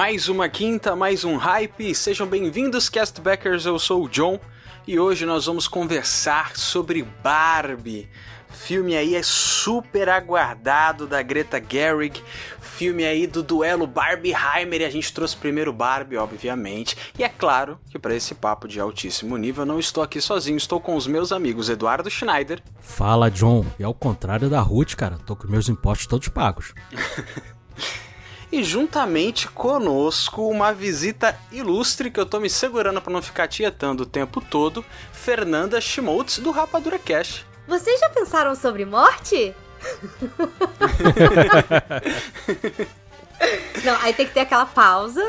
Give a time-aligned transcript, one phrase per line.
[0.00, 1.94] Mais uma quinta, mais um hype.
[1.94, 3.66] Sejam bem-vindos, castbackers.
[3.66, 4.40] Eu sou o John
[4.86, 8.08] e hoje nós vamos conversar sobre Barbie.
[8.48, 12.22] Filme aí é super aguardado da Greta Gerwig.
[12.62, 16.96] Filme aí do duelo Barbie-Heimer e a gente trouxe primeiro Barbie, obviamente.
[17.18, 20.56] E é claro que para esse papo de altíssimo nível eu não estou aqui sozinho,
[20.56, 22.62] estou com os meus amigos Eduardo Schneider.
[22.80, 23.66] Fala, John.
[23.78, 26.72] E ao contrário da Ruth, cara, tô com meus impostos todos pagos.
[28.52, 34.02] E juntamente conosco, uma visita ilustre que eu tô me segurando para não ficar tietando
[34.02, 37.46] o tempo todo, Fernanda Schmoltz, do Rapadura Cash.
[37.68, 39.54] Vocês já pensaram sobre morte?
[43.84, 45.24] não, aí tem que ter aquela pausa.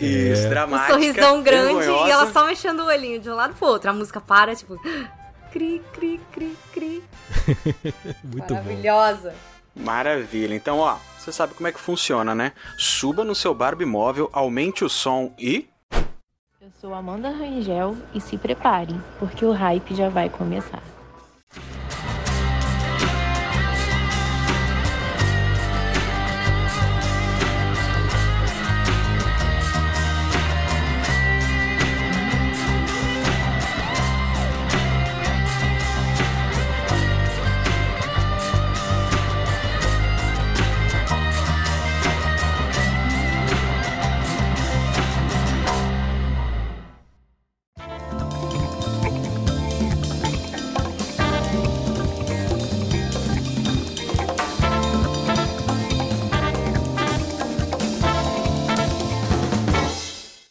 [0.00, 0.46] Isso, É.
[0.46, 0.92] Um dramática.
[0.92, 2.08] sorrisão grande vergonhosa.
[2.08, 3.90] e ela só mexendo o olhinho de um lado pro outro.
[3.90, 4.78] A música para, tipo.
[5.52, 7.04] Cri, cri, cri, cri.
[8.24, 8.64] Muito bom.
[9.74, 10.54] Maravilha.
[10.54, 12.52] Então, ó, você sabe como é que funciona, né?
[12.78, 15.68] Suba no seu Barbie móvel, aumente o som e.
[16.60, 20.93] Eu sou Amanda Rangel e se preparem, porque o hype já vai começar.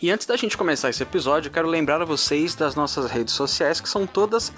[0.03, 3.79] E antes da gente começar esse episódio, quero lembrar a vocês das nossas redes sociais,
[3.79, 4.51] que são todas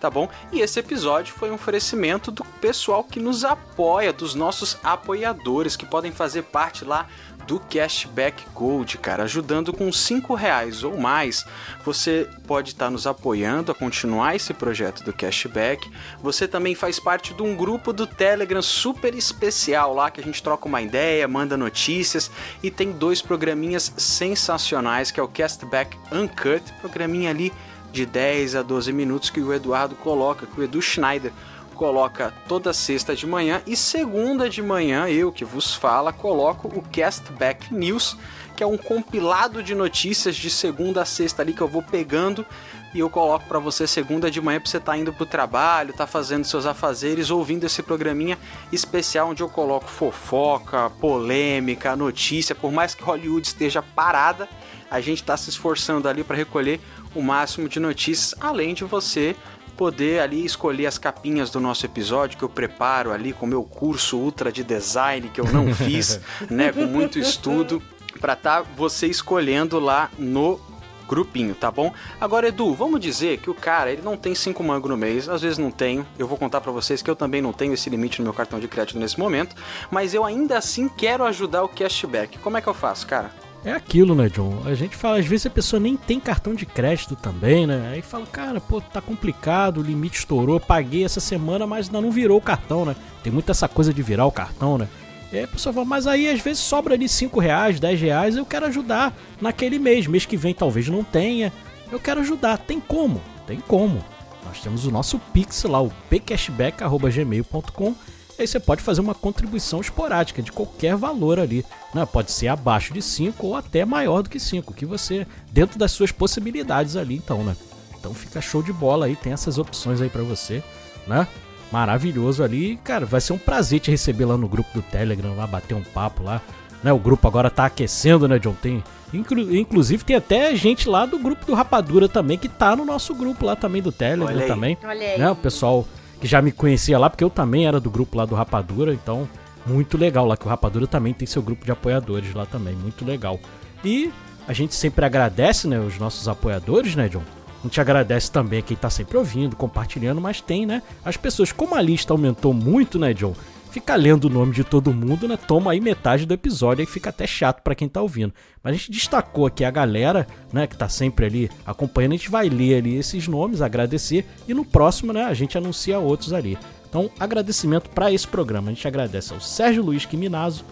[0.00, 0.30] Tá bom?
[0.50, 5.84] E esse episódio foi um oferecimento do pessoal que nos apoia, dos nossos apoiadores, que
[5.84, 7.06] podem fazer parte lá
[7.46, 11.44] do Cashback Gold, cara, ajudando com 5 reais ou mais.
[11.84, 15.90] Você pode estar nos apoiando a continuar esse projeto do Cashback.
[16.22, 20.42] Você também faz parte de um grupo do Telegram super especial lá que a gente
[20.42, 22.30] troca uma ideia, manda notícias
[22.62, 27.52] e tem dois programinhas sensacionais que é o Castback Uncut, programinha ali
[27.92, 31.32] de 10 a 12 minutos que o Eduardo coloca, que o Edu Schneider
[31.74, 36.82] coloca toda sexta de manhã e segunda de manhã eu que vos fala coloco o
[36.82, 38.18] Castback News,
[38.54, 42.44] que é um compilado de notícias de segunda a sexta ali que eu vou pegando
[42.92, 45.94] e eu coloco para você segunda de manhã para você estar tá indo pro trabalho,
[45.94, 48.38] tá fazendo seus afazeres, ouvindo esse programinha
[48.72, 54.48] especial onde eu coloco fofoca, polêmica, notícia, por mais que Hollywood esteja parada,
[54.90, 56.80] a gente está se esforçando ali para recolher
[57.14, 59.36] o máximo de notícias, além de você
[59.76, 63.64] poder ali escolher as capinhas do nosso episódio que eu preparo ali com o meu
[63.64, 66.20] curso ultra de design que eu não fiz,
[66.50, 67.82] né, com muito estudo,
[68.20, 70.60] para tá você escolhendo lá no
[71.08, 71.92] grupinho, tá bom?
[72.20, 75.42] Agora, Edu, vamos dizer que o cara, ele não tem 5 mangos no mês, às
[75.42, 76.06] vezes não tenho.
[76.16, 78.60] Eu vou contar para vocês que eu também não tenho esse limite no meu cartão
[78.60, 79.56] de crédito nesse momento,
[79.90, 82.38] mas eu ainda assim quero ajudar o cashback.
[82.38, 83.32] Como é que eu faço, cara?
[83.62, 84.62] É aquilo, né, John?
[84.64, 87.90] A gente fala, às vezes a pessoa nem tem cartão de crédito também, né?
[87.92, 92.10] Aí fala, cara, pô, tá complicado, o limite estourou, paguei essa semana, mas ainda não
[92.10, 92.96] virou o cartão, né?
[93.22, 94.88] Tem muito essa coisa de virar o cartão, né?
[95.30, 98.36] E aí a pessoa fala, mas aí às vezes sobra ali 5 reais, 10 reais,
[98.36, 100.06] eu quero ajudar naquele mês.
[100.06, 101.52] Mês que vem talvez não tenha.
[101.92, 102.56] Eu quero ajudar.
[102.58, 103.20] Tem como?
[103.46, 104.02] Tem como.
[104.44, 107.94] Nós temos o nosso Pix lá, o pcashback.gmail.com.
[108.40, 111.62] Aí você pode fazer uma contribuição esporádica de qualquer valor ali.
[111.94, 112.06] Né?
[112.06, 115.92] Pode ser abaixo de 5 ou até maior do que 5, que você, dentro das
[115.92, 117.54] suas possibilidades ali, então, né?
[117.98, 120.62] Então fica show de bola aí, tem essas opções aí para você,
[121.06, 121.28] né?
[121.70, 125.46] Maravilhoso ali, cara, vai ser um prazer te receber lá no grupo do Telegram, lá
[125.46, 126.40] bater um papo lá,
[126.82, 126.90] né?
[126.94, 128.54] O grupo agora tá aquecendo, né, John?
[128.54, 128.82] Tem,
[129.12, 133.14] inclu, inclusive tem até gente lá do grupo do Rapadura também que tá no nosso
[133.14, 134.48] grupo lá também do Telegram Olha aí.
[134.48, 135.18] também, Olha aí.
[135.18, 135.30] né?
[135.30, 135.86] O pessoal
[136.20, 139.28] que já me conhecia lá, porque eu também era do grupo lá do Rapadura, então
[139.66, 143.04] muito legal lá que o Rapadura também tem seu grupo de apoiadores lá também, muito
[143.04, 143.38] legal.
[143.84, 144.12] E
[144.46, 147.22] a gente sempre agradece, né, os nossos apoiadores, né, John?
[147.60, 150.82] A gente agradece também a quem tá sempre ouvindo, compartilhando, mas tem, né?
[151.04, 153.34] As pessoas, como a lista aumentou muito, né, John?
[153.70, 155.36] Fica lendo o nome de todo mundo, né?
[155.36, 158.34] Toma aí metade do episódio, aí fica até chato pra quem tá ouvindo.
[158.62, 162.14] Mas a gente destacou aqui a galera, né, que tá sempre ali acompanhando.
[162.14, 166.00] A gente vai ler ali esses nomes, agradecer, e no próximo, né, a gente anuncia
[166.00, 166.58] outros ali.
[166.88, 168.70] Então, agradecimento para esse programa.
[168.70, 170.64] A gente agradece ao Sérgio Luiz Quiminazo,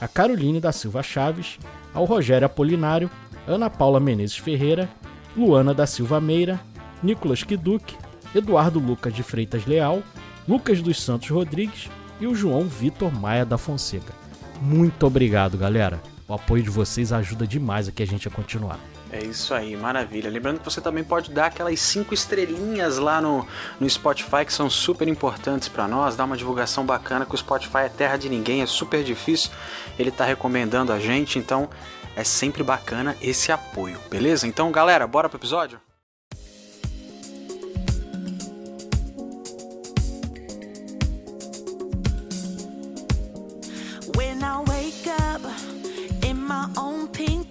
[0.00, 1.58] a Caroline da Silva Chaves,
[1.92, 3.10] ao Rogério Apolinário,
[3.46, 4.88] Ana Paula Menezes Ferreira,
[5.36, 6.58] Luana da Silva Meira,
[7.02, 7.96] Nicolas Kiduque,
[8.34, 10.02] Eduardo Lucas de Freitas Leal,
[10.48, 11.90] Lucas dos Santos Rodrigues
[12.20, 14.12] e o João Vitor Maia da Fonseca.
[14.60, 16.00] Muito obrigado, galera.
[16.28, 18.78] O apoio de vocês ajuda demais aqui a gente a continuar.
[19.12, 20.28] É isso aí, maravilha.
[20.28, 23.46] Lembrando que você também pode dar aquelas cinco estrelinhas lá no,
[23.78, 27.78] no Spotify que são super importantes para nós, dar uma divulgação bacana que o Spotify
[27.84, 29.50] é terra de ninguém, é super difícil.
[29.98, 31.70] Ele tá recomendando a gente, então
[32.16, 34.46] é sempre bacana esse apoio, beleza?
[34.46, 35.78] Então, galera, bora pro episódio?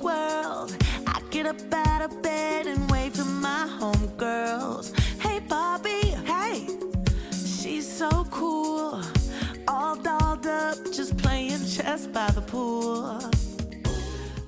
[0.06, 4.94] World, I get up out of bed and wave to my homegirls.
[5.20, 6.68] Hey, Bobby, hey,
[7.32, 9.02] she's so cool.
[9.68, 13.20] All dolled up, just playing chess by the pool.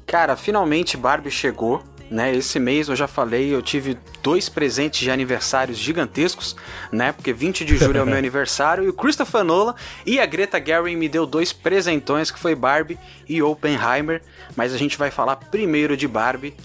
[0.05, 2.35] Cara, finalmente Barbie chegou, né?
[2.35, 6.55] Esse mês eu já falei, eu tive dois presentes de aniversários gigantescos,
[6.91, 7.11] né?
[7.11, 9.75] Porque 20 de julho é o meu aniversário e o Christopher Nolan
[10.05, 14.21] e a Greta Gerwig me deu dois presentões que foi Barbie e Oppenheimer,
[14.55, 16.55] mas a gente vai falar primeiro de Barbie.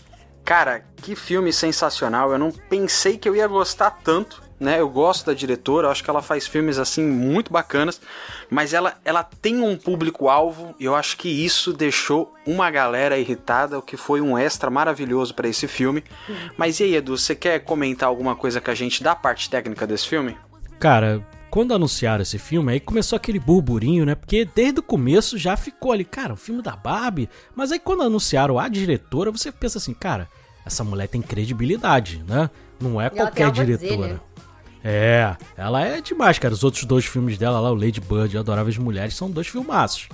[0.44, 2.32] Cara, que filme sensacional.
[2.32, 4.80] Eu não pensei que eu ia gostar tanto, né?
[4.80, 8.00] Eu gosto da diretora, acho que ela faz filmes assim muito bacanas,
[8.48, 13.78] mas ela, ela tem um público-alvo e eu acho que isso deixou uma galera irritada,
[13.78, 16.02] o que foi um extra maravilhoso para esse filme.
[16.56, 19.86] Mas e aí, Edu, você quer comentar alguma coisa com a gente da parte técnica
[19.86, 20.36] desse filme?
[20.78, 24.14] Cara, quando anunciaram esse filme, aí começou aquele burburinho, né?
[24.14, 27.28] Porque desde o começo já ficou ali, cara, o filme da Barbie.
[27.54, 30.28] Mas aí quando anunciaram a diretora, você pensa assim, cara,
[30.64, 32.48] essa mulher tem credibilidade, né?
[32.80, 34.14] Não é E qualquer algo a dizer, diretora.
[34.14, 34.20] né?
[34.84, 36.52] É, ela é demais, cara.
[36.54, 40.08] Os outros dois filmes dela lá, o Lady Bird e Adoráveis Mulheres, são dois filmaços.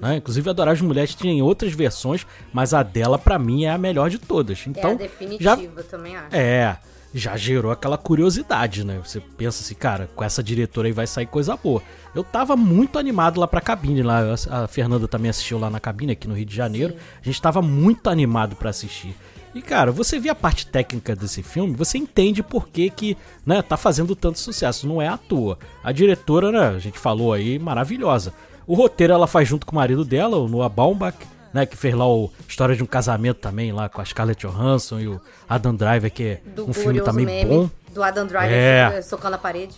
[0.00, 0.16] Né?
[0.16, 4.10] Inclusive, Adoráveis Mulheres tinha em outras versões, mas a dela, pra mim, é a melhor
[4.10, 4.64] de todas.
[4.66, 6.34] É Então, a definitiva, também acho.
[6.34, 6.78] é,
[7.14, 9.00] já gerou aquela curiosidade, né?
[9.04, 11.80] Você pensa assim, cara, com essa diretora aí vai sair coisa boa.
[12.14, 16.12] Eu tava muito animado lá pra cabine, lá a Fernanda também assistiu lá na cabine
[16.12, 16.94] aqui no Rio de Janeiro.
[17.20, 19.14] A gente tava muito animado pra assistir.
[19.54, 23.62] E cara, você vê a parte técnica desse filme, você entende por que que, né,
[23.62, 25.58] tá fazendo tanto sucesso, não é à toa.
[25.82, 28.32] A diretora, né, a gente falou aí, maravilhosa.
[28.66, 31.16] O roteiro ela faz junto com o marido dela, o Noah Baumbach,
[31.52, 34.98] né, que fez lá o História de um Casamento também, lá com a Scarlett Johansson
[34.98, 37.70] e o Adam Driver, que é Do um filme também meme bom.
[37.94, 39.02] do Adam Driver É.
[39.02, 39.74] socando a parede.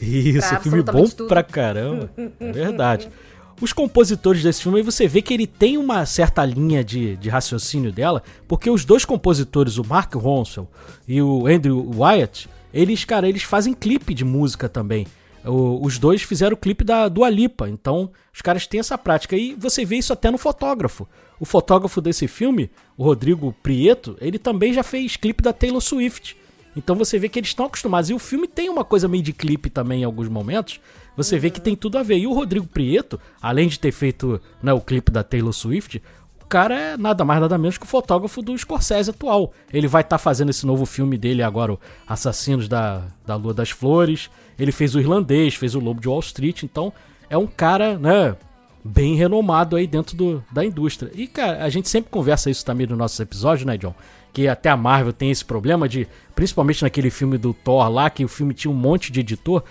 [0.00, 1.28] Isso, filme bom tudo.
[1.28, 2.10] pra caramba.
[2.40, 3.08] É verdade.
[3.60, 7.28] Os compositores desse filme, aí você vê que ele tem uma certa linha de, de
[7.28, 10.66] raciocínio dela, porque os dois compositores, o Mark Ronson
[11.06, 15.06] e o Andrew Wyatt, eles, cara, eles fazem clipe de música também.
[15.44, 19.36] O- os dois fizeram o clipe da Dua Lipa, então os caras têm essa prática.
[19.36, 21.06] E você vê isso até no fotógrafo.
[21.38, 26.36] O fotógrafo desse filme, o Rodrigo Prieto, ele também já fez clipe da Taylor Swift.
[26.76, 28.10] Então você vê que eles estão acostumados.
[28.10, 30.80] E o filme tem uma coisa meio de clipe também em alguns momentos.
[31.16, 32.18] Você vê que tem tudo a ver.
[32.18, 36.02] E o Rodrigo Prieto, além de ter feito né, o clipe da Taylor Swift,
[36.42, 39.52] o cara é nada mais nada menos que o fotógrafo do Scorsese atual.
[39.72, 43.70] Ele vai estar fazendo esse novo filme dele agora, o Assassinos da, da Lua das
[43.70, 44.30] Flores.
[44.58, 46.62] Ele fez o Irlandês, fez o Lobo de Wall Street.
[46.62, 46.92] Então
[47.30, 48.36] é um cara, né,
[48.84, 51.10] bem renomado aí dentro do, da indústria.
[51.14, 53.94] E, cara, a gente sempre conversa isso também nos nossos episódios, né, John?
[54.34, 58.24] Que até a Marvel tem esse problema de, principalmente naquele filme do Thor lá, que
[58.24, 59.62] o filme tinha um monte de editor.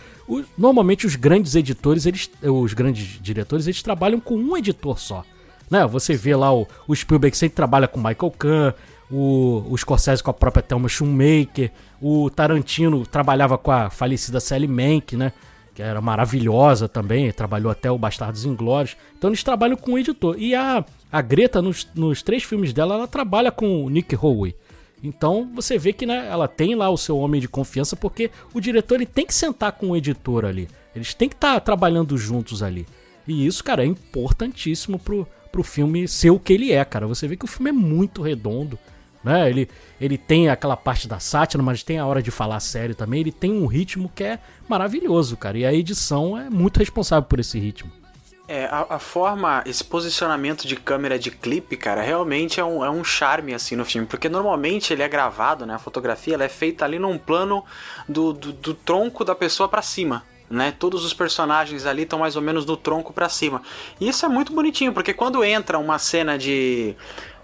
[0.57, 5.25] normalmente os grandes editores, eles, os grandes diretores, eles trabalham com um editor só.
[5.69, 5.85] Né?
[5.85, 8.73] Você vê lá o, o Spielberg sempre trabalha com Michael Kahn,
[9.11, 11.69] o, o Scorsese com a própria Thelma Schumacher,
[12.01, 15.33] o Tarantino trabalhava com a falecida Sally Mank, né?
[15.75, 18.95] Que era maravilhosa também, trabalhou até o Bastardos Inglórios.
[19.17, 20.35] Então eles trabalham com o editor.
[20.37, 24.55] E a, a Greta, nos, nos três filmes dela, ela trabalha com o Nick Howe.
[25.03, 28.59] Então você vê que né, ela tem lá o seu homem de confiança, porque o
[28.59, 30.67] diretor ele tem que sentar com o editor ali.
[30.95, 32.87] Eles têm que estar trabalhando juntos ali.
[33.27, 37.05] E isso, cara, é importantíssimo pro, pro filme ser o que ele é, cara.
[37.05, 38.79] Você vê que o filme é muito redondo.
[39.23, 39.47] Né?
[39.47, 39.69] Ele,
[40.01, 43.19] ele tem aquela parte da sátira, mas tem a hora de falar sério também.
[43.19, 45.59] Ele tem um ritmo que é maravilhoso, cara.
[45.59, 47.91] E a edição é muito responsável por esse ritmo.
[48.45, 52.89] É, a, a forma, esse posicionamento de câmera de clipe, cara, realmente é um, é
[52.89, 54.05] um charme, assim, no filme.
[54.05, 55.75] Porque normalmente ele é gravado, né?
[55.75, 57.63] A fotografia ela é feita ali num plano
[58.07, 60.23] do, do, do tronco da pessoa pra cima.
[60.49, 60.73] Né?
[60.77, 63.61] Todos os personagens ali estão mais ou menos do tronco pra cima.
[63.99, 66.95] E isso é muito bonitinho, porque quando entra uma cena de,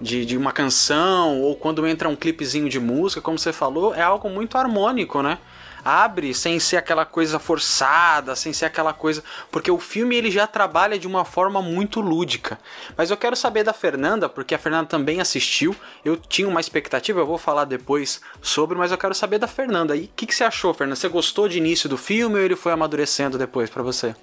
[0.02, 4.02] de, de uma canção, ou quando entra um clipezinho de música, como você falou, é
[4.02, 5.40] algo muito harmônico, né?
[5.84, 10.48] Abre sem ser aquela coisa forçada, sem ser aquela coisa, porque o filme ele já
[10.48, 12.60] trabalha de uma forma muito lúdica.
[12.98, 15.76] Mas eu quero saber da Fernanda, porque a Fernanda também assistiu.
[16.04, 19.96] Eu tinha uma expectativa, eu vou falar depois sobre, mas eu quero saber da Fernanda.
[19.96, 20.96] E o que, que você achou, Fernanda?
[20.96, 24.16] Você gostou de início do filme ou ele foi amadurecendo depois pra você?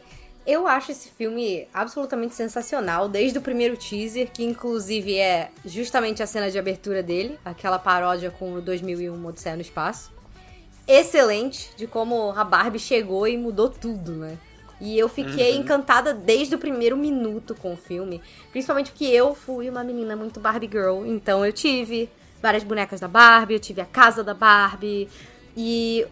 [0.47, 6.27] Eu acho esse filme absolutamente sensacional, desde o primeiro teaser, que inclusive é justamente a
[6.27, 10.16] cena de abertura dele, aquela paródia com o 2001 Odisseia no Espaço.
[10.87, 14.39] Excelente de como a Barbie chegou e mudou tudo, né?
[14.81, 18.21] E eu fiquei encantada desde o primeiro minuto com o filme,
[18.53, 22.11] principalmente porque eu fui uma menina muito Barbie Girl, então eu tive
[22.43, 25.09] várias bonecas da Barbie, eu tive a casa da Barbie,
[25.57, 26.07] e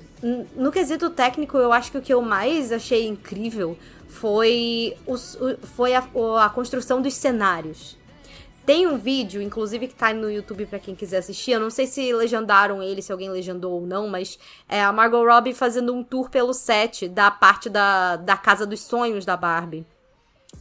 [0.56, 3.76] no quesito técnico, eu acho que o que eu mais achei incrível
[4.08, 6.02] foi, os- o, foi a,
[6.42, 7.98] a construção dos cenários.
[8.66, 11.52] Tem um vídeo, inclusive, que tá no YouTube pra quem quiser assistir.
[11.52, 15.22] Eu não sei se legendaram ele, se alguém legendou ou não, mas é a Margot
[15.22, 19.86] Robbie fazendo um tour pelo set da parte da, da Casa dos Sonhos da Barbie.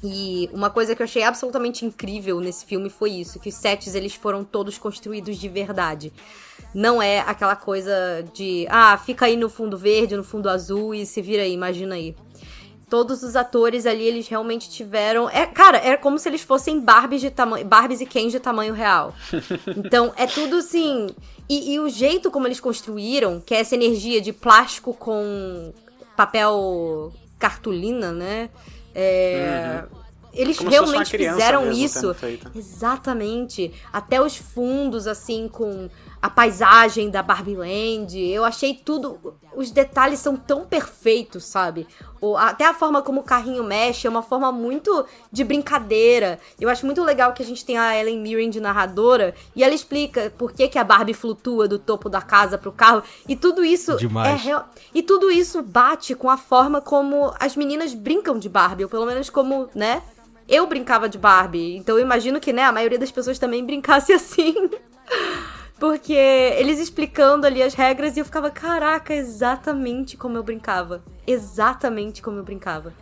[0.03, 3.95] E uma coisa que eu achei absolutamente incrível nesse filme foi isso, que os sets
[3.95, 6.11] eles foram todos construídos de verdade.
[6.73, 7.93] Não é aquela coisa
[8.33, 11.95] de, ah, fica aí no fundo verde, no fundo azul e se vira aí, imagina
[11.95, 12.15] aí.
[12.93, 15.27] Todos os atores ali, eles realmente tiveram.
[15.27, 17.65] É, cara, é como se eles fossem Barbies de tamanho.
[17.65, 19.15] Barbies e Ken de tamanho real.
[19.75, 21.07] Então, é tudo assim.
[21.49, 25.73] E, e o jeito como eles construíram, que é essa energia de plástico com
[26.15, 28.51] papel cartolina, né?
[28.93, 29.85] É,
[30.31, 32.15] Eles Como realmente fizeram isso.
[32.53, 33.73] Exatamente.
[33.91, 35.89] Até os fundos, assim, com
[36.23, 38.17] a paisagem da Barbie Land.
[38.17, 39.35] Eu achei tudo.
[39.53, 41.85] Os detalhes são tão perfeitos, sabe?
[42.21, 46.39] O- até a forma como o carrinho mexe é uma forma muito de brincadeira.
[46.57, 49.73] Eu acho muito legal que a gente tem a Ellen Mirren de narradora e ela
[49.73, 53.03] explica por que, que a Barbie flutua do topo da casa pro carro.
[53.27, 54.29] E tudo isso Demais.
[54.29, 54.69] é real.
[54.95, 59.05] E tudo isso bate com a forma como as meninas brincam de Barbie, ou pelo
[59.05, 60.01] menos como, né?
[60.47, 64.11] Eu brincava de Barbie, então eu imagino que, né, a maioria das pessoas também brincasse
[64.13, 64.55] assim.
[65.83, 71.03] Porque eles explicando ali as regras e eu ficava, caraca, exatamente como eu brincava.
[71.27, 72.93] Exatamente como eu brincava.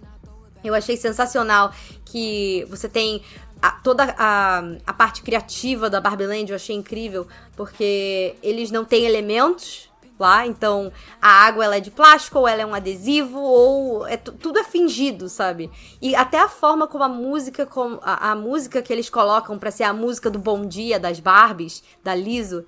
[0.63, 1.71] Eu achei sensacional
[2.03, 3.21] que você tem
[3.61, 8.83] a- toda a, a parte criativa da Barbie Land, eu achei incrível, porque eles não
[8.83, 9.87] têm elementos
[10.21, 14.15] lá, então a água ela é de plástico, ou ela é um adesivo, ou é
[14.17, 15.69] tu- tudo é fingido, sabe?
[16.01, 19.71] E até a forma como a música, com, a, a música que eles colocam pra
[19.71, 22.65] ser a música do Bom Dia das Barbies, da Liso,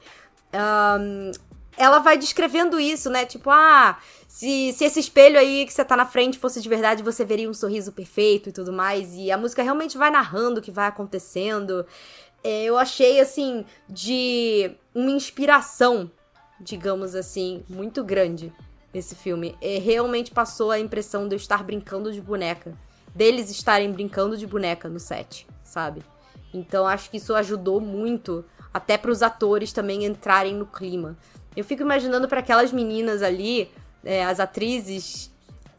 [0.51, 1.31] ahn,
[1.77, 3.25] ela vai descrevendo isso, né?
[3.25, 7.01] Tipo, ah, se, se esse espelho aí que você tá na frente fosse de verdade,
[7.01, 9.15] você veria um sorriso perfeito e tudo mais.
[9.15, 11.85] E a música realmente vai narrando o que vai acontecendo.
[12.43, 16.11] É, eu achei, assim, de uma inspiração,
[16.63, 18.51] digamos assim, muito grande
[18.93, 19.55] esse filme.
[19.61, 22.73] É, realmente passou a impressão de eu estar brincando de boneca.
[23.13, 26.03] Deles estarem brincando de boneca no set, sabe?
[26.53, 31.17] Então acho que isso ajudou muito, até para os atores também entrarem no clima.
[31.55, 33.69] Eu fico imaginando para aquelas meninas ali,
[34.03, 35.31] é, as atrizes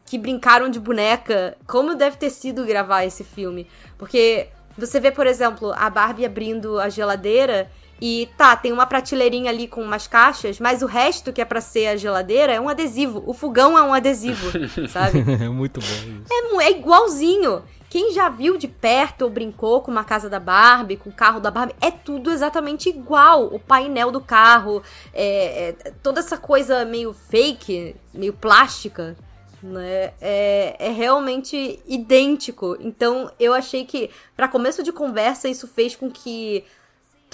[0.05, 3.67] que brincaram de boneca, como deve ter sido gravar esse filme.
[3.97, 7.69] Porque você vê, por exemplo, a Barbie abrindo a geladeira
[8.01, 11.61] e tá, tem uma prateleirinha ali com umas caixas, mas o resto que é pra
[11.61, 13.23] ser a geladeira é um adesivo.
[13.25, 14.51] O fogão é um adesivo,
[14.89, 15.23] sabe?
[15.41, 16.61] É muito bom isso.
[16.61, 17.63] É, é igualzinho.
[17.89, 21.39] quem já viu de perto ou brincou com uma casa da Barbie, com o carro
[21.39, 23.45] da Barbie, é tudo exatamente igual.
[23.45, 24.83] O painel do carro,
[25.13, 29.15] é, é, toda essa coisa meio fake, meio plástica,
[29.63, 30.11] né?
[30.19, 32.77] É, é realmente idêntico.
[32.81, 36.65] Então eu achei que, para começo de conversa, isso fez com que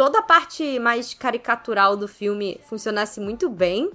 [0.02, 3.92] toda a parte mais caricatural do filme funcionasse muito bem.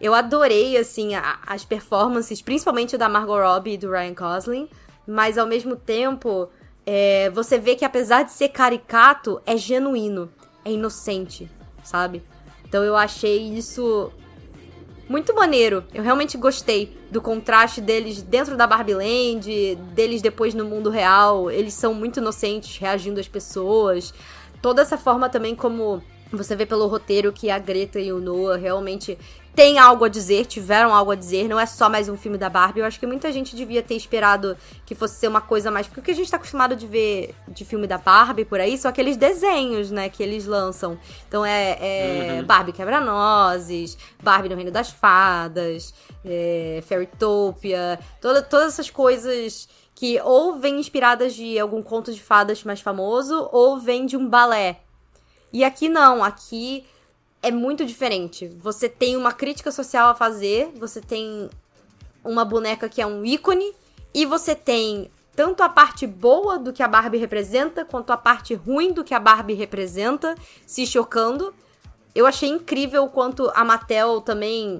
[0.00, 4.68] Eu adorei, assim, a- as performances, principalmente da Margot Robbie e do Ryan Gosling.
[5.06, 6.48] Mas, ao mesmo tempo,
[6.84, 10.28] é, você vê que apesar de ser caricato, é genuíno.
[10.64, 11.48] É inocente,
[11.84, 12.24] sabe?
[12.64, 14.10] Então eu achei isso
[15.08, 15.84] muito maneiro.
[15.94, 21.48] Eu realmente gostei do contraste deles dentro da Barbie Land, deles depois no mundo real.
[21.52, 24.12] Eles são muito inocentes, reagindo às pessoas.
[24.60, 28.56] Toda essa forma também como você vê pelo roteiro que a Greta e o Noah
[28.56, 29.16] realmente
[29.54, 32.50] têm algo a dizer, tiveram algo a dizer, não é só mais um filme da
[32.50, 32.80] Barbie.
[32.80, 35.86] Eu acho que muita gente devia ter esperado que fosse ser uma coisa mais.
[35.86, 38.76] Porque o que a gente tá acostumado de ver de filme da Barbie por aí
[38.76, 40.98] são aqueles desenhos, né, que eles lançam.
[41.26, 45.94] Então é, é Barbie Quebra-Nozes, Barbie no Reino das Fadas,
[46.24, 52.62] é, Fairytopia, toda, todas essas coisas que ou vêm inspiradas de algum conto de fadas
[52.62, 54.80] mais famoso ou vêm de um balé.
[55.50, 56.84] E aqui não, aqui
[57.42, 58.46] é muito diferente.
[58.60, 61.48] Você tem uma crítica social a fazer, você tem
[62.22, 63.74] uma boneca que é um ícone,
[64.12, 68.52] e você tem tanto a parte boa do que a Barbie representa, quanto a parte
[68.52, 70.34] ruim do que a Barbie representa,
[70.66, 71.54] se chocando.
[72.14, 74.78] Eu achei incrível o quanto a Mattel também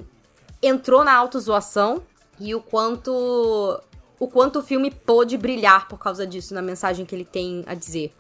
[0.62, 2.02] entrou na autozoação
[2.38, 3.80] e o quanto
[4.18, 7.75] o quanto o filme pôde brilhar por causa disso na mensagem que ele tem a
[7.75, 8.14] dizer.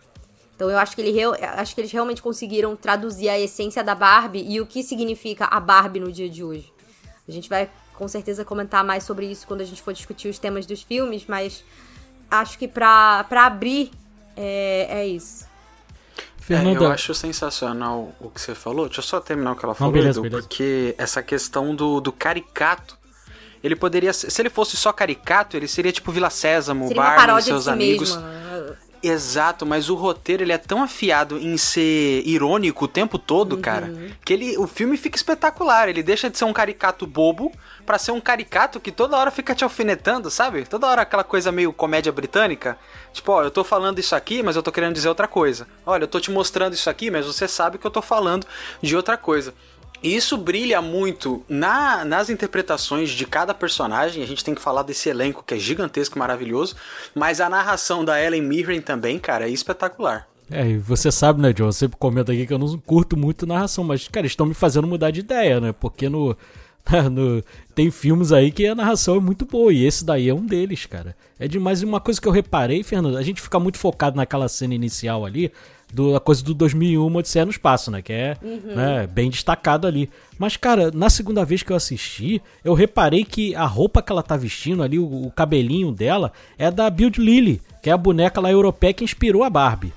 [0.54, 4.44] Então eu acho que, ele, acho que eles realmente conseguiram traduzir a essência da Barbie
[4.48, 6.72] e o que significa a Barbie no dia de hoje.
[7.28, 10.38] A gente vai com certeza comentar mais sobre isso quando a gente for discutir os
[10.38, 11.62] temas dos filmes, mas
[12.30, 13.90] acho que pra, pra abrir
[14.36, 15.44] é, é isso.
[15.44, 18.86] É, Fernanda, eu acho sensacional o que você falou.
[18.86, 20.42] Deixa eu só terminar o que ela falou, beleza, Edu, beleza.
[20.42, 22.96] porque essa questão do, do caricato.
[23.66, 24.12] Ele poderia.
[24.12, 27.70] Se ele fosse só caricato, ele seria tipo Vila Sésamo, Seria Barbie e seus si
[27.70, 28.16] amigos.
[28.16, 28.28] mesma.
[28.28, 28.76] né?
[29.02, 33.92] Exato, mas o roteiro ele é tão afiado em ser irônico o tempo todo, cara,
[34.24, 35.88] que ele, o filme fica espetacular.
[35.88, 37.52] Ele deixa de ser um caricato bobo
[37.84, 40.64] pra ser um caricato que toda hora fica te alfinetando, sabe?
[40.64, 42.76] Toda hora aquela coisa meio comédia britânica.
[43.12, 45.68] Tipo, ó, eu tô falando isso aqui, mas eu tô querendo dizer outra coisa.
[45.84, 48.44] Olha, eu tô te mostrando isso aqui, mas você sabe que eu tô falando
[48.82, 49.54] de outra coisa.
[50.02, 54.22] E isso brilha muito na- nas interpretações de cada personagem.
[54.22, 56.76] A gente tem que falar desse elenco que é gigantesco e maravilhoso.
[57.14, 60.28] Mas a narração da Ellen Mirren também, cara, é espetacular.
[60.50, 61.66] É, e você sabe, né, John?
[61.66, 61.96] Eu sempre
[62.32, 65.60] aqui que eu não curto muito narração, mas, cara, estão me fazendo mudar de ideia,
[65.60, 65.72] né?
[65.72, 66.36] Porque no,
[67.10, 67.42] no-
[67.74, 70.86] Tem filmes aí que a narração é muito boa, e esse daí é um deles,
[70.86, 71.16] cara.
[71.38, 71.82] É demais.
[71.82, 75.24] E uma coisa que eu reparei, Fernando, a gente fica muito focado naquela cena inicial
[75.26, 75.52] ali,
[75.92, 78.02] do, a coisa do 2001 Odisseia no Espaço, né?
[78.02, 80.10] Que é né, bem destacado ali.
[80.38, 84.22] Mas, cara, na segunda vez que eu assisti, eu reparei que a roupa que ela
[84.22, 88.40] tá vestindo ali, o, o cabelinho dela, é da Build Lily, que é a boneca
[88.40, 89.92] lá europeia que inspirou a Barbie.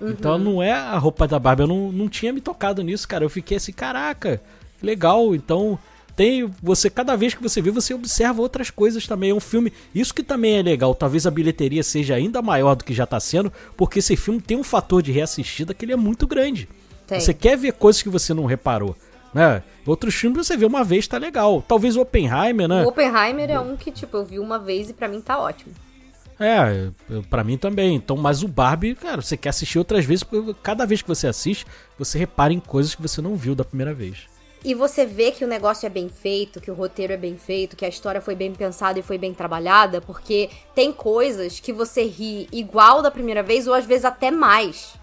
[0.00, 1.62] Então não é a roupa da Barbie.
[1.62, 3.24] Eu não, não tinha me tocado nisso, cara.
[3.24, 4.40] Eu fiquei assim, caraca,
[4.82, 5.34] legal.
[5.34, 5.78] Então
[6.20, 9.72] tem você cada vez que você vê você observa outras coisas também é um filme
[9.94, 13.18] isso que também é legal talvez a bilheteria seja ainda maior do que já tá
[13.18, 16.68] sendo porque esse filme tem um fator de reassistida que ele é muito grande
[17.06, 17.18] Tem.
[17.18, 18.94] você quer ver coisas que você não reparou
[19.32, 23.48] né outros filmes você vê uma vez tá legal talvez o Oppenheimer né O Oppenheimer
[23.48, 25.72] é um que, tipo, eu vi uma vez e pra mim tá ótimo.
[26.38, 26.90] É,
[27.28, 27.94] pra mim também.
[27.94, 31.26] Então, mas o Barbie, cara, você quer assistir outras vezes, porque cada vez que você
[31.26, 31.66] assiste,
[31.98, 34.29] você repara em coisas que você não viu da primeira vez.
[34.62, 37.76] E você vê que o negócio é bem feito, que o roteiro é bem feito,
[37.76, 42.04] que a história foi bem pensada e foi bem trabalhada, porque tem coisas que você
[42.04, 44.94] ri igual da primeira vez ou às vezes até mais.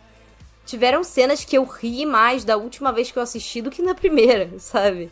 [0.63, 3.95] Tiveram cenas que eu ri mais da última vez que eu assisti do que na
[3.95, 5.09] primeira, sabe?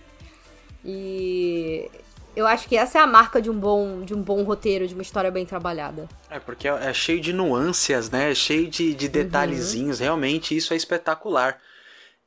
[0.83, 1.89] E
[2.35, 4.93] eu acho que essa é a marca de um bom, de um bom roteiro, de
[4.93, 6.07] uma história bem trabalhada.
[6.29, 8.29] É, porque é é cheio de nuances, né?
[8.29, 9.99] É cheio de, de detalhezinhos.
[9.99, 11.57] Realmente, isso é espetacular.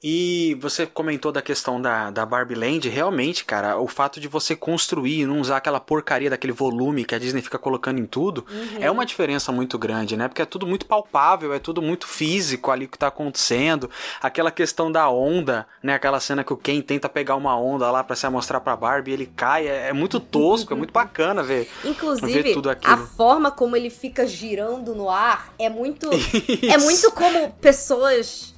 [0.01, 4.55] E você comentou da questão da, da Barbie Land, realmente, cara, o fato de você
[4.55, 8.47] construir e não usar aquela porcaria daquele volume que a Disney fica colocando em tudo,
[8.79, 10.29] é uma diferença muito grande, né?
[10.29, 13.91] Porque é tudo muito palpável, é tudo muito físico ali o que tá acontecendo.
[14.23, 15.95] Aquela questão da onda, né?
[15.95, 19.11] Aquela cena que o Ken tenta pegar uma onda lá pra se amostrar pra Barbie
[19.11, 21.69] e ele cai, é, é muito tosco, é muito bacana ver.
[21.85, 22.93] Inclusive, ver tudo aquilo.
[22.95, 26.09] a forma como ele fica girando no ar é muito.
[26.63, 28.57] é muito como pessoas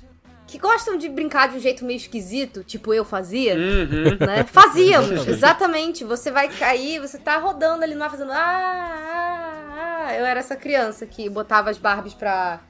[0.50, 4.16] que gostam de brincar de um jeito meio esquisito, tipo eu fazia, Uhum.
[4.26, 4.44] né?
[4.44, 6.04] Fazíamos, exatamente.
[6.04, 8.32] Você vai cair, você tá rodando ali no ar fazendo.
[8.32, 10.14] Ah, ah, ah.
[10.14, 12.60] eu era essa criança que botava as Barbies pra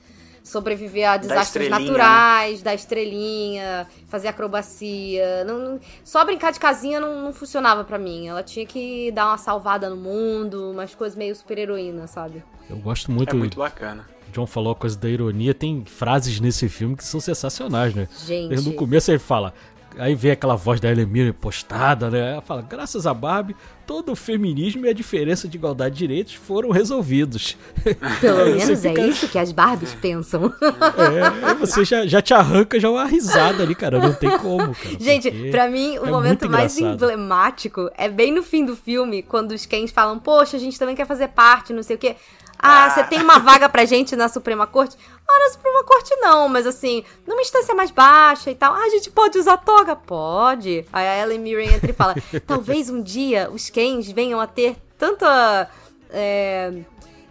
[0.42, 5.44] sobreviver a desastres estrelinha, naturais, dar estrelinha, fazer acrobacia.
[5.44, 8.28] Não, não- só brincar de casinha não, não funcionava pra mim.
[8.28, 12.42] Ela tinha que dar uma salvada no mundo, umas coisas meio super-heroína, sabe?
[12.68, 14.06] Eu gosto muito, É muito bacana.
[14.30, 18.08] John falou a coisa da ironia, tem frases nesse filme que são sensacionais, né?
[18.26, 18.62] Gente.
[18.62, 19.52] No começo ele fala,
[19.98, 22.32] aí vem aquela voz da Ellen Mirren postada, né?
[22.32, 26.34] Ela fala, graças a Barbie, todo o feminismo e a diferença de igualdade de direitos
[26.34, 27.56] foram resolvidos.
[28.20, 30.52] Pelo menos é fica- isso que as Barbies pensam.
[30.60, 34.96] É, você já, já te arranca já uma risada ali, cara, não tem como, cara.
[35.00, 39.52] Gente, pra mim, o é momento mais emblemático é bem no fim do filme, quando
[39.52, 42.14] os Kens falam, poxa, a gente também quer fazer parte, não sei o quê.
[42.62, 44.96] Ah, você tem uma vaga pra gente na Suprema Corte?
[45.28, 48.74] Ah, na Suprema Corte não, mas assim, numa instância mais baixa e tal.
[48.74, 49.96] Ah, a gente pode usar toga?
[49.96, 50.84] Pode.
[50.92, 52.14] Aí a Ellen Mirren entra e fala,
[52.46, 55.68] talvez um dia os Kens venham a ter tanta...
[56.10, 56.72] é,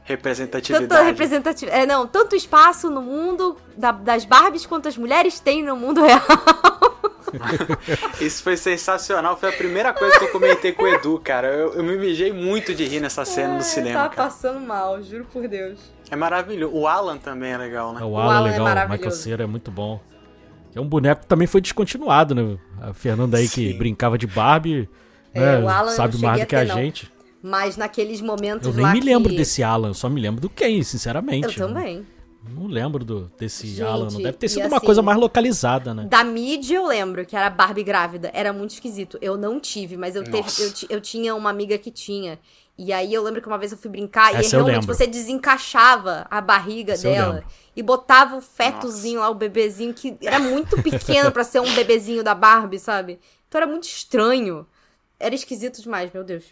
[0.03, 0.87] Representatividade.
[0.87, 1.83] tanta representatividade.
[1.83, 6.01] É, não, tanto espaço no mundo da- das Barbies quanto as mulheres têm no mundo
[6.01, 6.19] real.
[8.19, 9.37] Isso foi sensacional.
[9.37, 11.47] Foi a primeira coisa que eu comentei com o Edu, cara.
[11.47, 14.29] Eu, eu me mijei muito de rir nessa cena no cinema, Tá cara.
[14.29, 15.79] passando mal, juro por Deus.
[16.11, 16.73] É maravilhoso.
[16.75, 18.01] O Alan também é legal, né?
[18.01, 19.11] É, o O Alan Alan é é legal, o Michael.
[19.11, 19.99] Cera é muito bom.
[20.75, 22.57] É um boneco que também foi descontinuado, né?
[22.81, 23.77] A Fernanda aí que Sim.
[23.77, 24.87] brincava de Barbie,
[25.33, 26.75] É, né, o Alan sabe mais do que a a ter, não.
[26.75, 27.11] gente.
[27.41, 29.37] Mas naqueles momentos Eu nem lá me lembro que...
[29.37, 31.59] desse Alan, eu só me lembro do Ken, sinceramente.
[31.59, 32.05] Eu também.
[32.41, 36.05] Não lembro do, desse Gente, Alan, deve ter sido uma assim, coisa mais localizada, né?
[36.05, 38.31] Da mídia eu lembro que era Barbie grávida.
[38.33, 39.17] Era muito esquisito.
[39.21, 40.63] Eu não tive, mas eu, teve, Nossa.
[40.63, 42.39] eu, eu tinha uma amiga que tinha.
[42.77, 46.25] E aí eu lembro que uma vez eu fui brincar Essa e realmente você desencaixava
[46.31, 47.43] a barriga Essa dela
[47.75, 52.23] e botava o fetozinho lá, o bebezinho, que era muito pequeno pra ser um bebezinho
[52.23, 53.19] da Barbie, sabe?
[53.47, 54.65] Então era muito estranho.
[55.19, 56.45] Era esquisito demais, meu Deus.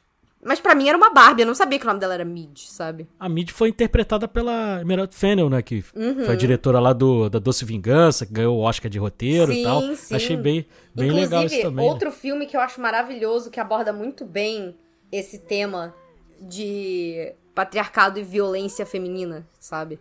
[0.43, 2.57] Mas pra mim era uma Barbie, eu não sabia que o nome dela era Mid,
[2.59, 3.07] sabe?
[3.19, 5.61] A Mid foi interpretada pela Emerald Fennel, né?
[5.61, 6.25] Que Uhum.
[6.25, 9.59] foi a diretora lá do, da Doce Vingança, que ganhou o Oscar de roteiro Sim,
[9.59, 9.81] e tal.
[9.95, 10.15] sim.
[10.15, 11.85] Achei bem, bem Inclusive, legal isso também.
[11.85, 11.91] né?
[11.91, 14.77] outro filme que eu acho maravilhoso, que aborda muito bem
[15.11, 15.93] esse tema
[16.39, 19.99] de patriarcado e violência feminina, sabe?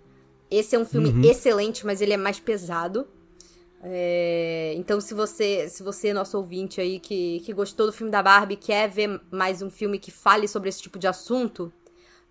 [0.51, 1.23] Esse é um filme Uhum.
[1.25, 3.09] excelente, mas ele é mais pesado.
[3.89, 8.21] É, Então, se você, se você, nosso ouvinte aí, que, que gostou do filme da
[8.21, 11.73] Barbie, quer ver mais um filme que fale sobre esse tipo de assunto,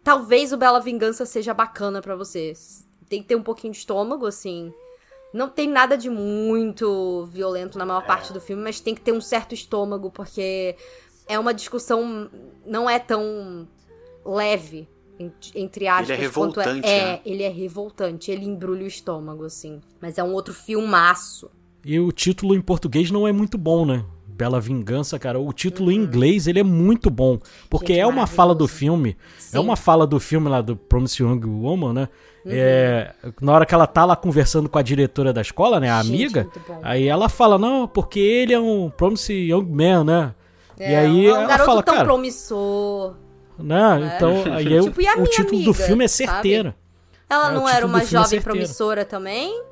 [0.03, 2.51] talvez o Bela Vingança seja bacana pra você.
[3.07, 4.73] Tem que ter um pouquinho de estômago, assim.
[5.33, 9.13] Não tem nada de muito violento na maior parte do filme, mas tem que ter
[9.13, 10.75] um certo estômago, porque
[11.25, 12.29] é uma discussão
[12.65, 13.65] não é tão
[14.25, 14.89] leve,
[15.55, 16.09] entre aspas.
[16.09, 17.19] Ele é quanto revoltante, é, né?
[17.25, 19.81] ele é revoltante, ele embrulha o estômago, assim.
[20.01, 21.49] Mas é um outro filmaço.
[21.83, 24.03] E o título em português não é muito bom, né?
[24.27, 25.39] Bela Vingança, cara.
[25.39, 27.39] O título em inglês, ele é muito bom.
[27.69, 27.99] Porque Uhum.
[27.99, 29.15] Gente, é uma fala do filme.
[29.37, 29.57] Sim.
[29.57, 32.09] É uma fala do filme lá do Promise Young Woman, né?
[32.43, 32.51] Uhum.
[32.53, 35.89] É, na hora que ela tá lá conversando com a diretora da escola, né?
[35.89, 36.49] A Gente, amiga.
[36.83, 40.35] Aí ela fala, não, porque ele é um Promise Young Man, né?
[40.77, 43.15] e É, aí é um ela garoto fala, tão cara, promissor.
[43.59, 44.13] Né?
[44.15, 46.31] Então, aí é o- Tipo, e a o título do amiga, filme é sabe?
[46.31, 46.73] certeiro.
[47.29, 48.43] Ela É, o não título era do uma filme é jovem certeiro.
[48.43, 49.63] promissora também?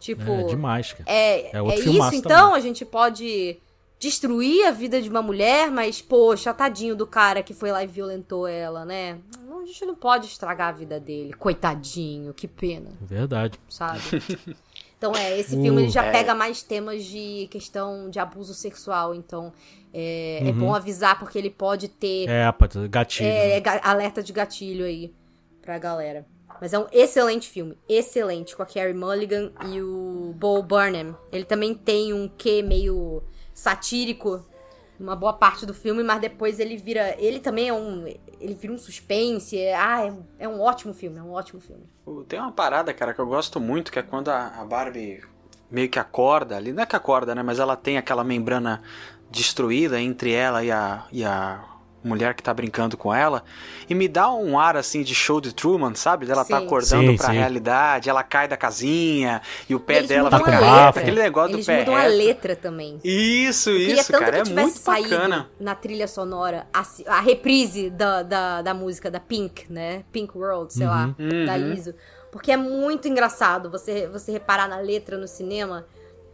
[0.00, 1.04] Tipo, É demais, cara.
[1.06, 2.46] É, É é, isso então?
[2.50, 2.56] também.
[2.56, 3.58] A gente pode
[3.98, 7.86] destruir a vida de uma mulher, mas, poxa, tadinho do cara que foi lá e
[7.86, 9.18] violentou ela, né?
[9.44, 11.32] Não, A gente não pode estragar a vida dele.
[11.34, 13.58] Coitadinho, que pena, Verdade.
[13.68, 14.00] sabe?
[14.98, 15.62] Então, é, esse Uh.
[15.62, 16.10] filme ele já É.
[16.10, 19.14] pega mais temas de questão de abuso sexual.
[19.14, 19.52] Então,
[19.92, 20.58] é, é Uhum.
[20.58, 22.44] bom avisar porque ele pode ter É,
[22.88, 23.28] gatilho.
[23.28, 25.12] é, é ga- alerta de gatilho aí
[25.62, 26.24] pra galera.
[26.60, 27.76] Mas é um excelente filme.
[27.88, 28.56] Excelente.
[28.56, 31.16] Com a Carrie Mulligan e o Bo Burnham.
[31.30, 33.22] Ele também tem um quê meio
[33.54, 34.44] satírico
[34.98, 37.14] uma boa parte do filme, mas depois ele vira.
[37.20, 38.04] Ele também é um.
[38.40, 39.56] Ele vira um suspense.
[39.56, 41.18] é- ah, é, é um ótimo filme.
[41.18, 41.84] É um ótimo filme.
[42.26, 45.20] Tem uma parada, cara, que eu gosto muito, que é quando a, a Barbie
[45.70, 46.72] meio que acorda ali.
[46.72, 47.42] Não é que acorda, né?
[47.44, 48.82] Mas ela tem aquela membrana
[49.30, 51.64] destruída entre ela e a, e a
[52.02, 53.42] mulher que tá brincando com ela.
[53.88, 56.30] E me dá um ar, assim, de show de Truman, sabe?
[56.30, 56.64] Ela tá Sim.
[56.66, 57.32] acordando Sim, pra sim.
[57.32, 60.98] realidade, ela cai da casinha e o pé Eles dela Tá fica reto.
[61.00, 62.16] Aquele negócio Eles do pé mudam a reto.
[62.16, 62.98] letra também.
[63.04, 64.32] Isso, Eu isso, tanto cara.
[64.36, 65.50] que É tivesse muito saído bacana.
[65.60, 70.04] na trilha sonora a, a reprise da, da, da música da Pink, né?
[70.12, 71.44] Pink World, sei lá, Uhum.
[71.44, 71.94] da Liso.
[72.30, 75.84] Porque é muito engraçado você, você reparar na letra no cinema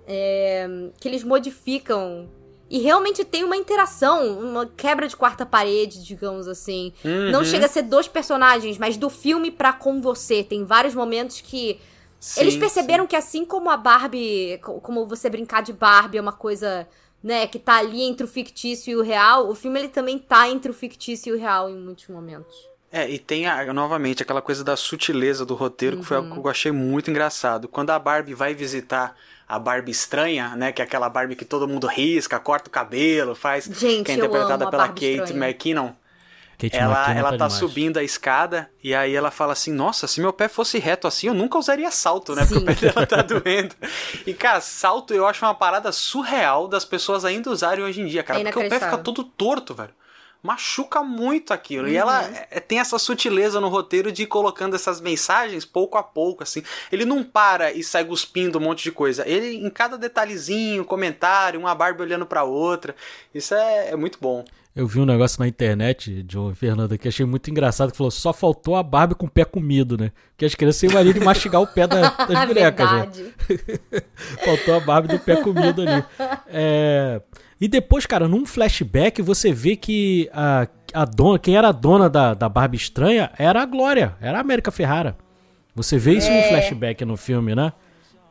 [0.06, 0.66] é,
[1.00, 2.28] que eles modificam
[2.74, 6.92] e realmente tem uma interação, uma quebra de quarta parede, digamos assim.
[7.30, 7.44] Não Uhum.
[7.44, 10.42] chega a ser dois personagens, mas do filme pra com você.
[10.42, 11.80] Tem vários momentos que
[12.36, 16.20] eles Sim, perceberam que assim como a Barbie, co- como você brincar de Barbie é
[16.20, 16.88] uma coisa,
[17.22, 20.48] né, que tá ali entre o fictício e o real, o filme ele também tá
[20.48, 22.54] entre o fictício e o real em muitos momentos.
[22.90, 26.38] É, e tem a- novamente aquela coisa da sutileza do roteiro, que foi algo que
[26.38, 27.66] eu achei muito engraçado.
[27.68, 29.16] Quando a Barbie vai visitar
[29.48, 30.72] a Barbie estranha, né?
[30.72, 33.64] Que é aquela Barbie que todo mundo risca, corta o cabelo, faz.
[33.64, 35.46] Gente, que é interpretada pela Kate estranha.
[35.48, 35.92] McKinnon.
[36.56, 37.52] Kate Ela, McKinnon ela tá demais.
[37.54, 41.26] subindo a escada e aí ela fala assim: Nossa, se meu pé fosse reto assim,
[41.26, 42.46] eu nunca usaria salto, né?
[42.46, 42.62] Porque Sim.
[42.62, 43.74] o pé dela tá doendo.
[44.26, 48.22] E, cara, salto eu acho uma parada surreal das pessoas ainda usarem hoje em dia,
[48.22, 48.40] cara.
[48.40, 49.92] É porque o pé fica todo torto, velho.
[50.44, 51.88] Machuca muito aquilo.
[51.88, 52.34] E ela Uhum.
[52.50, 56.62] é, tem essa sutileza no roteiro de ir colocando essas mensagens pouco a pouco, assim.
[56.92, 59.26] Ele não para e sai cuspindo um monte de coisa.
[59.26, 62.94] Ele, em cada detalhezinho, comentário, uma Barbie olhando pra outra.
[63.34, 64.44] Isso é, é muito bom.
[64.76, 68.10] Eu vi um negócio na internet, John e Fernanda, que achei muito engraçado, que falou,
[68.10, 70.10] só faltou a Barbie com o pé comido, né?
[70.32, 73.08] Porque as crianças têm mania de mastigar o pé da- das bonecas, né?
[73.08, 73.34] Verdade.
[74.44, 76.04] Faltou a Barbie do pé comido ali.
[76.48, 77.20] É,
[77.60, 82.10] E depois, cara, num flashback, você vê que a, a dona, quem era a dona
[82.10, 85.16] da, da Barbie estranha era a Glória, era a América Ferrara.
[85.74, 86.48] Você vê isso no É.
[86.48, 87.72] flashback no filme, né?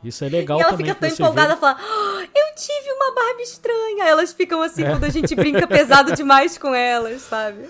[0.02, 0.86] Isso é legal e ela também.
[0.86, 1.60] fica tão empolgada, vê.
[1.60, 4.04] fala, "Ah, eu tive uma Barbie estranha.
[4.06, 4.90] Elas ficam assim É.
[4.90, 7.60] quando a gente brinca pesado demais com elas, sabe?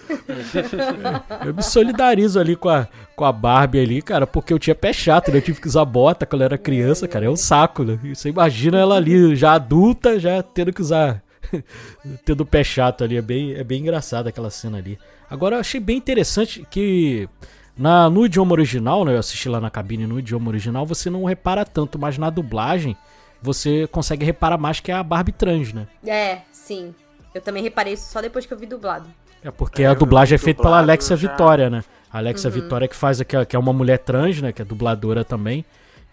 [1.46, 4.92] Eu me solidarizo ali com a, com a Barbie ali, cara, porque eu tinha pé
[4.92, 5.38] chato, né?
[5.38, 7.26] Eu tive que usar bota quando eu era criança, cara.
[7.26, 7.98] É um saco, né?
[8.12, 11.22] Você imagina ela ali, já adulta, já tendo que usar.
[12.24, 13.16] tendo pé chato ali.
[13.16, 14.98] É bem, é bem engraçado aquela cena ali.
[15.30, 17.28] Agora eu achei bem interessante que.
[17.76, 19.14] Na, no idioma original, né?
[19.14, 22.96] Eu assisti lá na cabine no idioma original, você não repara tanto, mas na dublagem
[23.42, 25.88] você consegue reparar mais que é a Barbie trans, né?
[26.06, 26.94] É, sim.
[27.34, 29.08] Eu também reparei isso só depois que eu vi dublado.
[29.42, 31.28] É porque É, a dublagem é feita pela Alexa já.
[31.28, 31.82] Vitória, né?
[32.12, 32.54] A Alexa Uhum.
[32.54, 34.52] Vitória que faz, que é, que é uma mulher trans, né?
[34.52, 35.64] Que é dubladora também.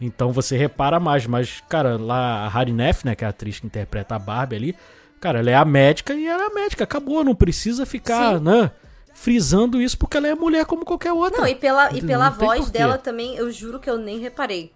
[0.01, 1.27] Então você repara mais.
[1.27, 3.13] Mas, cara, lá a Harry Neff, né?
[3.13, 4.75] Que é a atriz que interpreta a Barbie ali.
[5.21, 6.83] Cara, ela é a médica e ela é a médica.
[6.83, 8.43] Acabou, não precisa ficar, Sim.
[8.43, 8.71] né?
[9.13, 11.41] Frisando isso porque ela é mulher como qualquer outra.
[11.41, 14.19] Não, e pela, e Não pela tem voz dela também, eu juro que eu nem
[14.19, 14.73] reparei.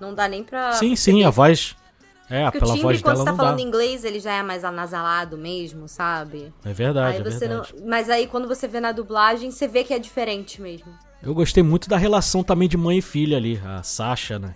[0.00, 0.72] Não dá nem pra.
[0.72, 1.76] Sim, sim, a voz.
[2.30, 3.62] É, Porque o pela timbre, voz quando dela você tá não falando dá.
[3.62, 6.52] inglês, ele já é mais anasalado mesmo, sabe?
[6.64, 7.74] É verdade, aí é verdade.
[7.78, 7.86] não.
[7.86, 10.88] Mas aí quando você vê na dublagem, você vê que é diferente mesmo.
[11.22, 14.54] Eu gostei muito da relação também de mãe e filha ali, a Sasha, né?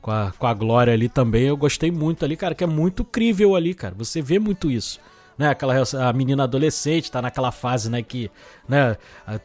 [0.00, 3.04] Com a, com a Glória ali também, eu gostei muito ali, cara, que é muito
[3.04, 3.94] crível ali, cara.
[3.98, 5.00] Você vê muito isso.
[5.36, 5.74] Né, aquela
[6.08, 8.28] a menina adolescente tá naquela fase, né, que,
[8.68, 8.96] né,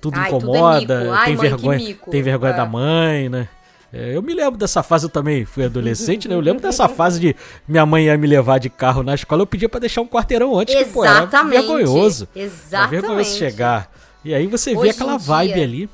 [0.01, 1.13] tudo Ai, tudo é incomoda.
[1.15, 2.55] Ai, tem mãe, vergonha, tem vergonha É.
[2.57, 3.47] da mãe, né?
[3.91, 6.33] É, eu me lembro dessa fase, eu também fui adolescente, né?
[6.33, 7.35] Eu lembro dessa fase de
[7.67, 10.57] minha mãe ia me levar de carro na escola, eu pedia pra deixar um quarteirão
[10.57, 11.51] antes, que, pô, era Exatamente.
[11.61, 12.27] vergonhoso.
[12.35, 12.89] Era Exatamente.
[13.01, 13.91] vergonhoso chegar.
[14.25, 15.89] E aí você vê aquela vibe dia- ali.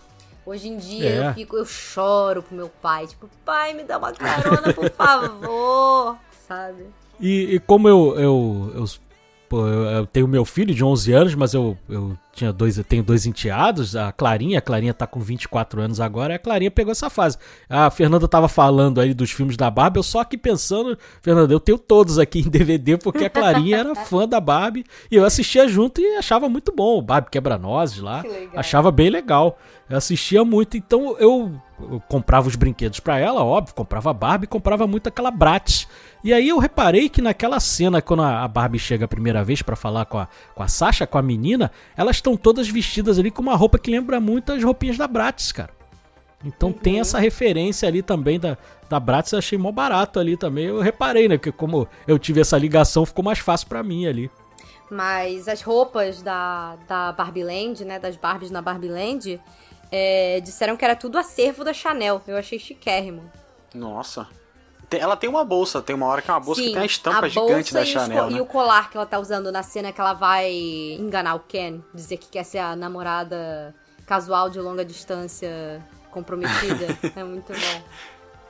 [0.49, 1.27] Hoje em dia É.
[1.29, 6.17] eu fico, eu choro pro meu pai, tipo, pai, me dá uma carona, por favor,
[6.47, 6.87] sabe?
[7.19, 8.85] E, e como eu, eu, eu,
[9.49, 13.03] pô, eu, tenho meu filho de 11 anos, mas eu, eu tinha dois, eu tenho
[13.03, 16.91] dois enteados, a Clarinha, a Clarinha tá com 24 anos agora, e a Clarinha pegou
[16.91, 17.37] essa fase.
[17.67, 21.59] A Fernanda tava falando aí dos filmes da Barbie, eu só aqui pensando, Fernanda, eu
[21.59, 25.67] tenho todos aqui em DVD, porque a Clarinha era fã da Barbie, e eu assistia
[25.67, 29.57] junto e achava muito bom, o Barbie Quebra-Nozes lá, Que achava bem legal.
[29.89, 34.45] Eu assistia muito, então eu, eu comprava os brinquedos pra ela, óbvio, comprava a Barbie,
[34.45, 35.87] comprava muito aquela Bratz.
[36.23, 39.75] E aí eu reparei que naquela cena, quando a Barbie chega a primeira vez pra
[39.75, 43.41] falar com a, com a Sasha, com a menina, elas estão todas vestidas ali com
[43.41, 45.71] uma roupa que lembra muito as roupinhas da Bratz, cara.
[46.43, 48.57] Então tem essa referência ali também da,
[48.89, 50.65] da Bratz, eu achei mó barato ali também.
[50.65, 51.37] Eu reparei, né?
[51.37, 54.29] Que como eu tive essa ligação, ficou mais fácil pra mim ali.
[54.89, 59.39] Mas as roupas da, da Barbie Land, né, das Barbies na Barbie Land,
[59.91, 62.21] é, disseram que era tudo acervo da Chanel.
[62.27, 63.29] Eu achei chiquérrimo.
[63.73, 64.27] Nossa.
[64.91, 67.25] Ela tem uma bolsa, tem uma hora que é uma bolsa que tem a estampa
[67.25, 68.41] a gigante da e Chanel, E né?
[68.41, 70.51] o colar que ela tá usando na cena que ela vai
[70.99, 73.73] enganar o Ken, dizer que quer ser a namorada
[74.05, 76.87] casual de longa distância comprometida.
[77.15, 77.83] é muito bom.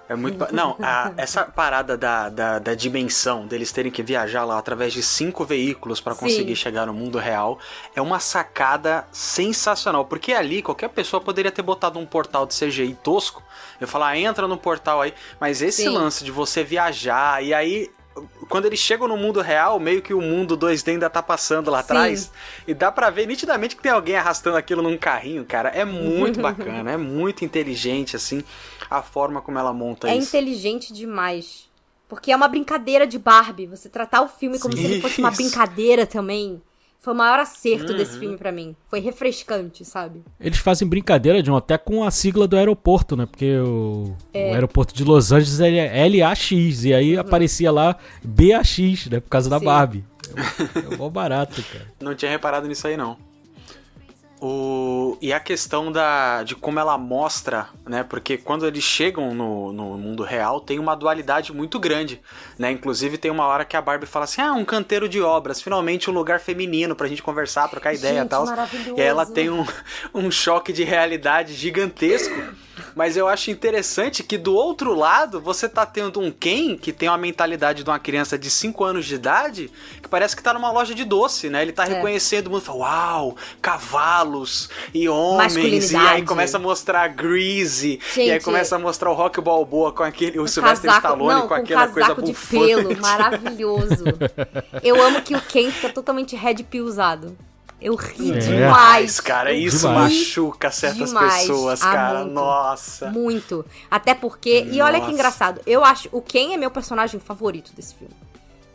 [0.10, 0.52] É muito.
[0.52, 5.04] Não, a- essa parada da, da, da dimensão, deles terem que viajar lá através de
[5.04, 6.22] cinco veículos pra Sim.
[6.22, 7.60] conseguir chegar no mundo real,
[7.96, 10.06] é uma sacada sensacional.
[10.06, 13.44] Porque ali qualquer pessoa poderia ter botado um portal de CGI tosco.
[13.80, 15.14] Eu falar, ah, entra no portal aí.
[15.40, 15.90] Mas esse Sim.
[15.90, 17.90] lance de você viajar e aí.
[18.48, 21.80] Quando eles chegam no mundo real, meio que o mundo 2D ainda tá passando lá
[21.80, 21.84] Sim.
[21.84, 22.32] atrás.
[22.68, 25.70] E dá pra ver nitidamente que tem alguém arrastando aquilo num carrinho, cara.
[25.70, 28.44] É muito bacana, é muito inteligente, assim,
[28.90, 30.28] a forma como ela monta É isso.
[30.30, 31.70] inteligente demais.
[32.08, 33.68] Porque é uma brincadeira de Barbie.
[33.68, 34.82] Você tratar o filme como Sim.
[34.82, 35.38] se ele fosse uma Isso.
[35.44, 36.60] brincadeira também.
[37.02, 37.98] Foi o maior acerto Uhum.
[37.98, 38.76] desse filme pra mim.
[38.90, 40.22] Foi refrescante, sabe?
[40.40, 43.26] Eles fazem brincadeira, John, até com a sigla do aeroporto, né?
[43.26, 44.52] Porque o, É.
[44.52, 46.52] o aeroporto de Los Angeles ele é LAX,
[46.84, 49.20] e aí aparecia lá BAX, né?
[49.22, 49.66] Por causa da Sim.
[49.66, 50.04] Barbie.
[50.90, 51.86] É, é mó barato, cara.
[52.02, 53.18] Não tinha reparado nisso aí, não.
[54.42, 58.04] O, e a questão da, de como ela mostra, né?
[58.04, 62.22] Porque quando eles chegam no, no mundo real, tem uma dualidade muito grande,
[62.58, 62.72] né?
[62.72, 66.10] Inclusive tem uma hora que a Barbie fala assim: ah, um canteiro de obras, finalmente
[66.10, 68.46] um lugar feminino pra gente conversar, trocar ideia e Gente, tal.
[68.46, 68.98] maravilhoso.
[68.98, 69.66] E ela tem um,
[70.16, 72.34] um choque de realidade gigantesco.
[72.96, 77.08] Mas eu acho interessante que do outro lado você tá tendo um Ken que tem
[77.10, 79.72] uma mentalidade de uma criança de 5 anos de idade
[80.02, 81.62] que parece que tá numa loja de doce, né?
[81.62, 81.90] Ele tá É.
[81.96, 88.22] reconhecendo o mundo, fala, uau, cavalos e homens, e aí começa a mostrar Greasy, e
[88.22, 91.48] aí Gente, começa a mostrar o Rock Balboa com aquele, o Sylvester Stallone não, com
[91.50, 92.66] com aquela coisa casaco de bufante.
[92.66, 94.04] pelo, maravilhoso.
[94.84, 97.38] Eu amo que o Ken fica totalmente red pillsado.
[97.82, 98.38] Eu ri É.
[98.40, 99.20] demais.
[99.20, 101.42] Cara, Eu isso ri machuca certas demais.
[101.42, 102.20] pessoas, Ah, cara.
[102.20, 102.34] muito.
[102.34, 103.10] Nossa.
[103.12, 103.66] Muito.
[103.90, 104.68] Até porque.
[104.72, 105.12] E olha que Nossa.
[105.14, 105.62] engraçado.
[105.66, 106.10] Eu acho.
[106.12, 108.14] O Ken é meu personagem favorito desse filme.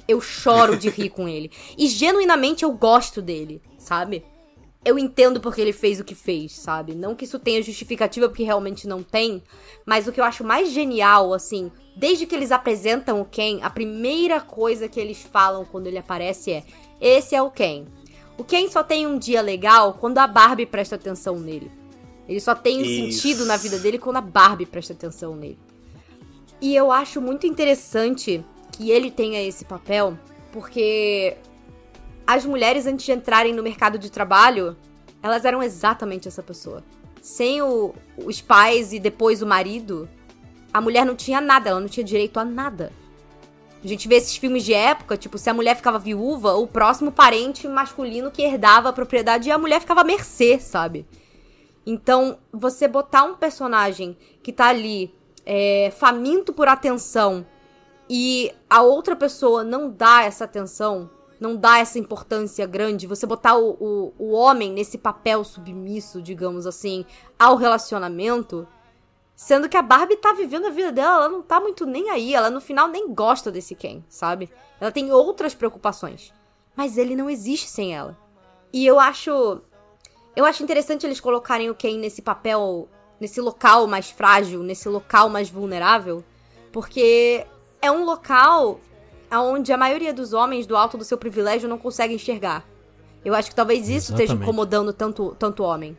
[0.09, 1.51] Eu choro de rir com ele.
[1.77, 4.25] E genuinamente eu gosto dele, sabe?
[4.85, 6.95] Eu entendo porque ele fez o que fez, sabe?
[6.95, 9.43] Não que isso tenha justificativa, porque realmente não tem.
[9.87, 13.71] Mas o que eu acho mais genial, assim, desde que eles apresentam o Ken, a
[13.71, 16.65] primeira coisa que eles falam quando ele aparece é:
[17.01, 17.87] Esse é o Ken.
[18.37, 21.71] O Ken só tem um dia legal quando a Barbie presta atenção nele.
[22.29, 23.19] Ele só tem um Isso.
[23.19, 25.59] sentido na vida dele quando a Barbie presta atenção nele.
[26.61, 30.19] E eu acho muito interessante que ele tenha esse papel,
[30.51, 31.37] porque
[32.27, 34.77] as mulheres, antes de entrarem no mercado de trabalho,
[35.23, 36.83] elas eram exatamente essa pessoa.
[37.21, 40.09] Sem o- os pais e depois o marido,
[40.73, 42.91] a mulher não tinha nada, ela não tinha direito a nada.
[43.85, 47.13] A gente vê esses filmes de época, tipo, se a mulher ficava viúva, o próximo
[47.13, 51.07] parente masculino que herdava a propriedade e a mulher ficava à mercê, sabe?
[51.85, 57.45] Então, você botar um personagem que tá ali é, faminto por atenção
[58.09, 63.55] e a outra pessoa não dá essa atenção, não dá essa importância grande, você botar
[63.59, 67.05] o, o, o homem nesse papel submisso, digamos assim,
[67.39, 68.67] ao relacionamento,
[69.35, 72.35] sendo que a Barbie tá vivendo a vida dela, ela não tá muito nem aí,
[72.35, 74.51] ela no final nem gosta desse Ken, sabe?
[74.81, 76.33] Ela tem outras preocupações,
[76.77, 78.17] mas ele não existe sem ela.
[78.73, 79.61] E eu acho
[80.37, 82.89] eu acho interessante eles colocarem o Ken nesse papel,
[83.21, 86.25] nesse local mais frágil, nesse local mais vulnerável,
[86.73, 87.47] porque
[87.81, 88.81] é um local
[89.33, 92.65] onde a maioria dos homens do alto do seu privilégio não consegue enxergar.
[93.25, 94.43] Eu acho que talvez isso esteja Exatamente.
[94.43, 95.97] incomodando tanto, tanto homem.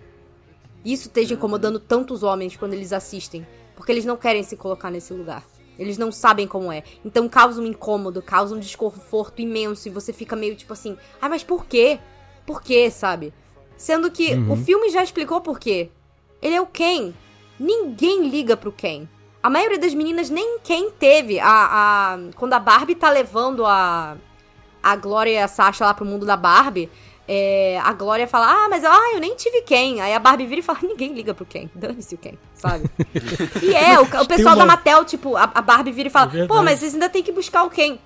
[0.85, 3.45] Isso esteja incomodando tantos homens quando eles assistem,
[3.75, 5.43] porque eles não querem se colocar nesse lugar.
[5.77, 6.83] Eles não sabem como é.
[7.03, 11.27] Então causa um incômodo, causa um desconforto imenso e você fica meio tipo assim: "Ah,
[11.27, 11.99] mas por quê?
[12.45, 13.33] Por quê?", sabe?
[13.75, 15.89] Sendo que o filme já explicou por quê.
[16.41, 17.13] Ele é o Ken.
[17.59, 19.07] Ninguém liga pro Ken.
[19.43, 21.39] A maioria das meninas nem Ken teve.
[21.39, 24.17] A, a, quando a Barbie tá levando a,
[24.81, 26.89] a Glória e a Sasha lá pro mundo da Barbie,
[27.27, 29.99] é, a Glória fala, ah, mas ah, eu nem tive Ken.
[30.01, 31.69] Aí a Barbie vira e fala, ninguém liga pro Ken.
[31.73, 32.89] Dane-se o Ken, sabe?
[33.61, 36.31] e é, o, o pessoal uma- da Mattel, tipo, a, a Barbie vira e fala,
[36.37, 37.97] É pô, mas vocês ainda tem que buscar o Ken.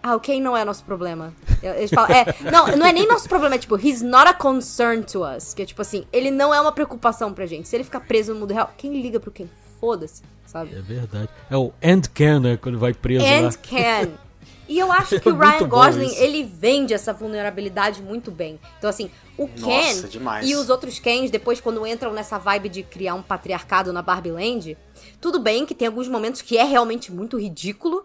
[0.00, 1.34] Ah, o Ken não é nosso problema.
[1.60, 5.02] Eles falam, é, não, não é nem nosso problema, é tipo, he's not a concern
[5.02, 5.52] to us.
[5.52, 7.66] Que é tipo assim, ele não é uma preocupação pra gente.
[7.68, 9.48] Se ele ficar preso no mundo real, quem liga pro Ken?
[9.80, 10.72] Foda-se, sabe?
[10.76, 11.28] É verdade.
[11.50, 12.56] É o End Can, né?
[12.56, 13.30] Quando vai preso lá.
[13.30, 14.10] And can.
[14.68, 16.22] E eu acho que É o Ryan Gosling, isso.
[16.22, 18.60] ele vende essa vulnerabilidade muito bem.
[18.78, 22.82] Então, assim, o Ken Nossa, e os outros Kens, depois, quando entram nessa vibe de
[22.82, 24.76] criar um patriarcado na Barbie Land,
[25.20, 28.04] tudo bem que tem alguns momentos que é realmente muito ridículo.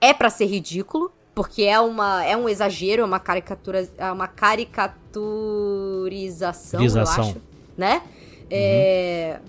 [0.00, 3.88] É pra ser ridículo, porque é, uma, é um exagero, é uma caricatura.
[3.96, 7.36] É uma caricaturização, eu acho.
[7.76, 8.02] Né?
[8.50, 9.40] É.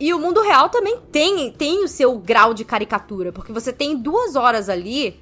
[0.00, 3.96] E o mundo real também tem, tem o seu grau de caricatura, porque você tem
[3.96, 5.21] duas horas ali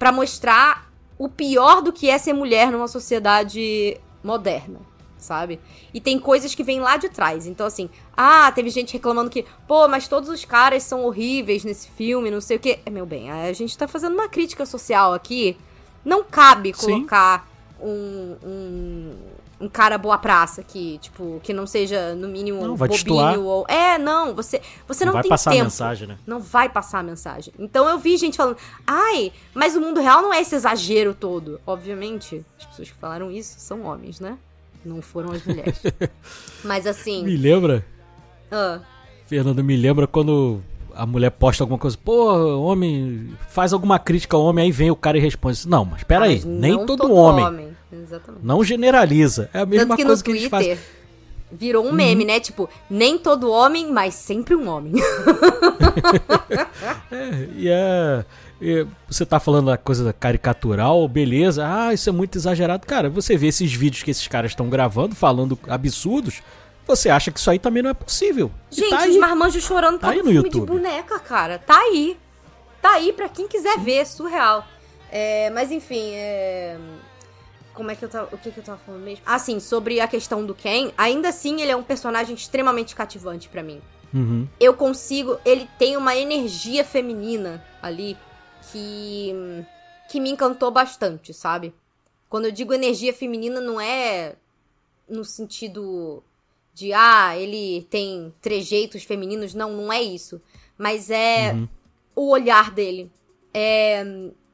[0.00, 4.80] pra mostrar o pior do que é ser mulher numa sociedade moderna,
[5.18, 5.60] sabe?
[5.92, 7.46] E tem coisas que vêm lá de trás.
[7.46, 11.90] Então, assim, ah, teve gente reclamando que, pô, mas todos os caras são horríveis nesse
[11.90, 12.80] filme, não sei o quê.
[12.86, 15.58] É, meu bem, a gente tá fazendo uma crítica social aqui.
[16.02, 16.86] Não cabe Sim.
[16.86, 17.46] colocar
[17.78, 19.16] um, um,
[19.60, 23.66] um cara boa praça aqui, tipo, que não seja, no mínimo, Não, vai bobinho ou.
[23.68, 26.18] É, não, você, você não, vai tem passar tempo a mensagem, né?
[26.26, 27.52] não vai passar a mensagem.
[27.58, 31.60] Então eu vi gente falando, ai, mas o mundo real não é esse exagero todo.
[31.66, 34.38] Obviamente, as pessoas que falaram isso são homens, né?
[34.82, 35.78] Não foram as mulheres.
[36.64, 37.22] mas assim.
[37.22, 37.84] Me lembra,
[38.50, 38.80] ah,
[39.26, 40.62] Fernando, me lembra quando
[40.94, 44.96] a mulher posta alguma coisa, pô, homem, faz alguma crítica ao homem, aí vem o
[44.96, 48.44] cara e responde não, mas peraí, mas nem não todo, homem, Exatamente.
[48.44, 49.50] não generaliza.
[49.52, 50.68] É a mesma Tanto que coisa no que eles fazem.
[50.76, 51.00] Twitter
[51.52, 51.90] virou Uhum.
[51.90, 52.38] um meme, né?
[52.38, 54.92] Tipo, nem todo homem, mas sempre um homem.
[57.10, 62.86] É, e é, você tá falando da coisa caricatural, beleza, ah, isso é muito exagerado.
[62.86, 66.42] Cara, você vê esses vídeos que esses caras estão gravando, falando absurdos,
[66.86, 68.50] você acha que isso aí também não é possível.
[68.70, 70.60] Gente, tá os marmanjos chorando Tá tá aí no filme YouTube.
[70.60, 71.58] de boneca, cara.
[71.58, 72.16] Tá aí.
[72.80, 74.64] Tá aí pra quem quiser ver, surreal.
[75.10, 76.76] É, mas enfim, é...
[77.80, 78.28] Como é que eu tava.
[78.34, 79.24] O que, que eu tava falando mesmo?
[79.24, 80.92] Ah, sim, sobre a questão do Ken.
[80.98, 83.80] Ainda assim, ele é um personagem extremamente cativante pra mim.
[84.12, 84.46] Uhum.
[84.60, 85.38] Eu consigo.
[85.46, 88.18] Ele tem uma energia feminina ali
[88.70, 89.32] que.
[90.10, 91.72] que me encantou bastante, sabe?
[92.28, 94.34] Quando eu digo energia feminina, não é
[95.08, 96.22] no sentido
[96.74, 99.54] de, ah, ele tem trejeitos femininos.
[99.54, 100.38] Não, não é isso.
[100.76, 101.68] Mas é Uhum.
[102.14, 103.10] o olhar dele.
[103.54, 104.04] É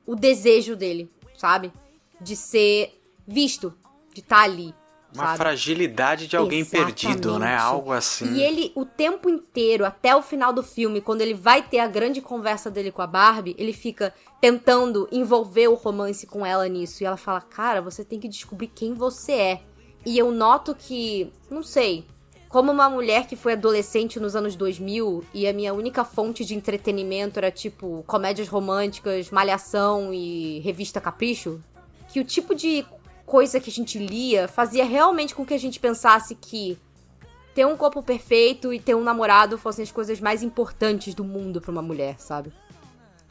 [0.06, 1.72] o desejo dele, sabe?
[2.20, 2.95] De ser
[3.26, 3.74] visto,
[4.12, 4.74] de estar ali.
[5.14, 5.38] Uma sabe?
[5.38, 7.54] fragilidade de alguém perdido, né?
[7.54, 7.62] Exatamente.
[7.62, 8.34] Algo assim.
[8.34, 11.86] E ele, o tempo inteiro, até o final do filme, quando ele vai ter a
[11.86, 17.02] grande conversa dele com a Barbie, ele fica tentando envolver o romance com ela nisso.
[17.02, 19.62] E ela fala, cara, você tem que descobrir quem você é.
[20.04, 22.06] E eu noto que, não sei,
[22.48, 26.54] como uma mulher que foi adolescente nos anos 2000 e a minha única fonte de
[26.54, 31.60] entretenimento era tipo comédias românticas, malhação e revista Capricho,
[32.08, 32.86] que o tipo de
[33.26, 36.78] coisa que a gente lia fazia realmente com que a gente pensasse que
[37.54, 41.60] ter um corpo perfeito e ter um namorado fossem as coisas mais importantes do mundo
[41.60, 42.52] pra uma mulher, sabe?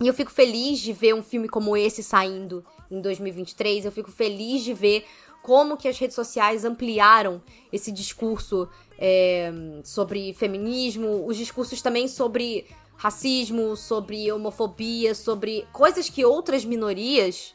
[0.02, 3.86] E eu fico feliz de ver um filme como esse saindo em 2023.
[3.86, 5.06] Eu fico feliz de ver
[5.42, 7.42] como que as redes sociais ampliaram
[7.72, 8.68] esse discurso
[8.98, 12.66] é, sobre feminismo, os discursos também sobre
[12.98, 17.54] racismo, sobre homofobia, sobre coisas que outras minorias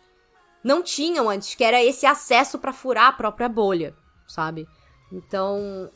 [0.62, 3.94] não tinham antes, que era esse acesso pra furar a própria bolha,
[4.26, 4.66] sabe?
[5.12, 5.90] Então,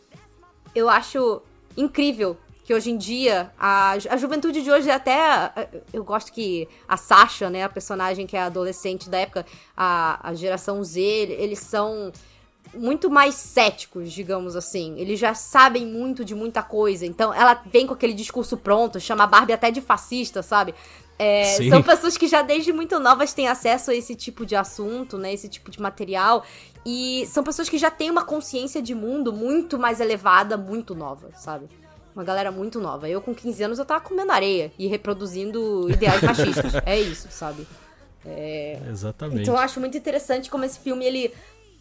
[0.74, 1.42] eu acho
[1.76, 5.52] incrível que hoje em dia a, a juventude de hoje até
[5.92, 9.44] eu gosto que a Sasha, né, a personagem que é adolescente da época,
[9.76, 12.10] a, a geração Z, eles são
[12.72, 14.98] muito mais céticos, digamos assim.
[14.98, 17.04] Eles já sabem muito de muita coisa.
[17.04, 20.74] Então ela vem com aquele discurso pronto, chama a Barbie até de fascista, sabe?
[21.18, 25.16] É, são pessoas que já desde muito novas têm acesso a esse tipo de assunto,
[25.16, 25.32] né?
[25.32, 26.44] Esse tipo de material.
[26.84, 31.30] E são pessoas que já têm uma consciência de mundo muito mais elevada, muito nova,
[31.36, 31.68] sabe?
[32.14, 33.08] Uma galera muito nova.
[33.08, 36.72] Eu, com 15 anos, eu tava comendo areia e reproduzindo ideais machistas.
[36.84, 37.66] É isso, sabe?
[38.88, 39.42] Exatamente.
[39.42, 41.34] Então eu acho muito interessante como esse filme ele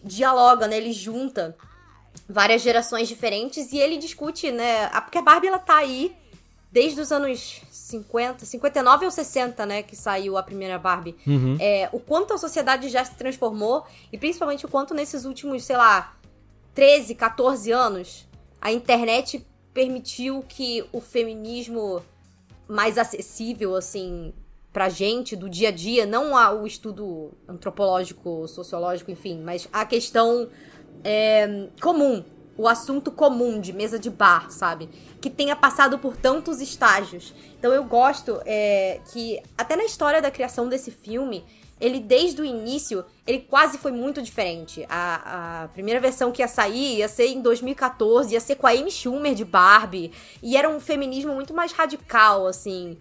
[0.04, 0.78] dialoga, né?
[0.78, 1.56] Ele junta
[2.28, 4.88] várias gerações diferentes e ele discute, né?
[5.02, 6.16] Porque a Barbie ela tá aí
[6.74, 9.84] desde os anos 50, 59 ou 60, né?
[9.84, 11.16] Que saiu a primeira Barbie.
[11.28, 11.56] Uhum.
[11.60, 15.78] É, o quanto a sociedade já se transformou e principalmente o quanto nesses últimos, sei
[15.78, 16.18] lá,
[16.74, 18.28] 13, 14 anos,
[18.60, 22.02] a internet permitiu que o feminismo
[22.68, 24.34] mais acessível, assim,
[24.72, 29.86] pra gente, do dia a dia, não a- o estudo antropológico, sociológico, enfim, mas a
[29.86, 30.50] questão
[31.04, 32.24] é, comum,
[32.58, 34.90] o assunto comum de mesa de bar, sabe?
[35.20, 37.34] Que tenha passado por tantos estágios.
[37.58, 41.44] Então eu gosto é, que, até na história da criação desse filme,
[41.82, 44.86] ele desde o início, ele quase foi muito diferente.
[44.88, 48.72] A, a primeira versão que ia sair ia ser em 2014, ia ser com a
[48.72, 50.12] Amy Schumer de Barbie.
[50.42, 52.98] E era um feminismo muito mais radical, assim.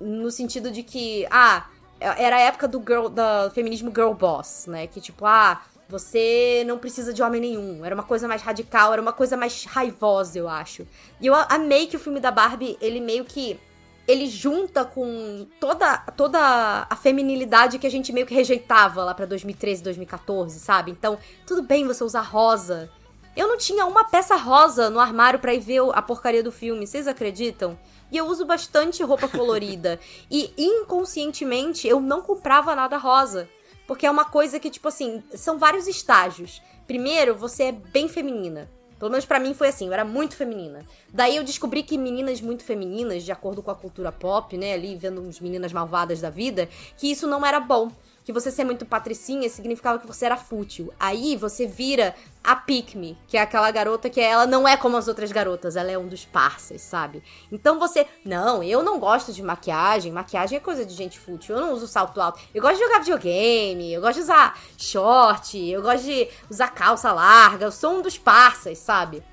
[0.00, 1.66] No sentido de que, ah,
[2.00, 4.86] era a época do, girl, do feminismo girl boss, né?
[4.86, 7.84] Que tipo, ah, você não precisa de homem nenhum.
[7.84, 10.86] Era uma coisa mais radical, era uma coisa mais raivosa, eu acho.
[11.20, 13.58] E eu amei que o filme da Barbie, ele meio que
[14.06, 19.26] ele junta com toda, toda a feminilidade que a gente meio que rejeitava lá pra
[19.26, 20.90] 2013, 2014, sabe?
[20.90, 22.90] Então, tudo bem você usar rosa.
[23.36, 26.86] Eu não tinha uma peça rosa no armário pra ir ver a porcaria do filme,
[26.86, 27.78] vocês acreditam?
[28.10, 30.00] E eu uso bastante roupa colorida.
[30.30, 33.48] e inconscientemente eu não comprava nada rosa.
[33.90, 36.62] Porque é uma coisa que, tipo assim, são vários estágios.
[36.86, 38.70] Primeiro, você é bem feminina.
[38.96, 40.86] Pelo menos pra mim foi assim, eu era muito feminina.
[41.12, 44.94] Daí eu descobri que meninas muito femininas, de acordo com a cultura pop, né, ali
[44.94, 47.90] vendo uns meninas malvadas da vida, que isso não era bom.
[48.30, 50.94] Que você ser muito patricinha significava que você era fútil.
[51.00, 52.14] Aí você vira
[52.44, 55.74] a Pick Me, que é aquela garota que ela não é como as outras garotas,
[55.74, 57.24] ela é um dos parceiros, sabe?
[57.50, 61.60] Então você, não, eu não gosto de maquiagem, maquiagem é coisa de gente fútil, eu
[61.60, 62.38] não uso salto alto.
[62.54, 67.12] Eu gosto de jogar videogame, eu gosto de usar short, eu gosto de usar calça
[67.12, 69.24] larga, eu sou um dos parceiros, sabe?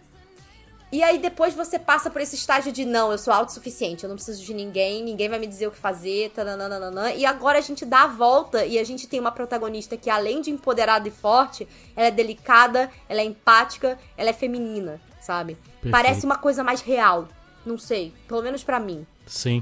[0.89, 4.15] E aí depois você passa por esse estágio de não, eu sou autossuficiente, eu não
[4.15, 7.13] preciso de ninguém, ninguém vai me dizer o que fazer, tananana.
[7.13, 10.39] E agora a gente dá a volta e a gente tem uma protagonista que além
[10.39, 15.55] de empoderada e forte, ela é delicada, ela é empática, ela é feminina, sabe?
[15.55, 15.91] Perfeito.
[15.91, 17.27] Parece uma coisa mais real.
[17.65, 19.05] Não sei, pelo menos pra mim.
[19.25, 19.61] Sim.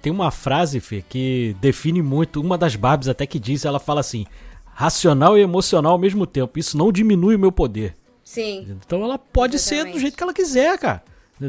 [0.00, 3.98] tem uma frase, Fê, que define muito, uma das Barbies até que diz, ela fala
[3.98, 4.24] assim,
[4.72, 7.96] racional e emocional ao mesmo tempo, isso não diminui o meu poder.
[8.26, 8.66] Sim.
[8.84, 10.00] Então ela pode ser do Exatamente.
[10.00, 11.02] jeito que ela quiser, cara.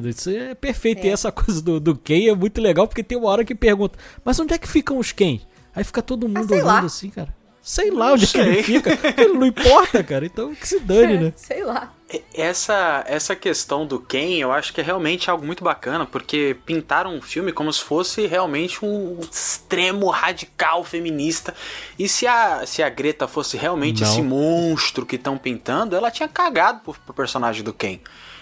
[0.06, 1.06] Isso é perfeito.
[1.06, 3.98] E essa coisa do, do Ken é muito legal, porque tem uma hora que pergunta,
[4.24, 5.40] mas onde é que ficam os Ken?
[5.76, 6.80] Aí fica todo mundo Ah, sei olhando lá.
[6.82, 7.36] assim, cara.
[7.64, 8.64] Sei lá onde é que ele sei.
[8.64, 8.92] fica.
[9.22, 10.26] Ele não importa, cara.
[10.26, 11.34] Então que se dane, né?
[11.36, 11.94] Sei lá.
[12.34, 17.14] Essa, essa questão do Ken, eu acho que é realmente algo muito bacana, porque pintaram
[17.14, 21.54] um filme como se fosse realmente um extremo radical feminista.
[22.00, 24.10] E se a, se a Greta fosse realmente Não.
[24.10, 28.00] esse monstro que estão pintando, ela tinha cagado pro, pro personagem do Ken.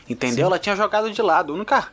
[0.08, 0.45] Entendeu?
[0.45, 1.51] Ela tinha jogado de lado.
[1.51, 1.88] A única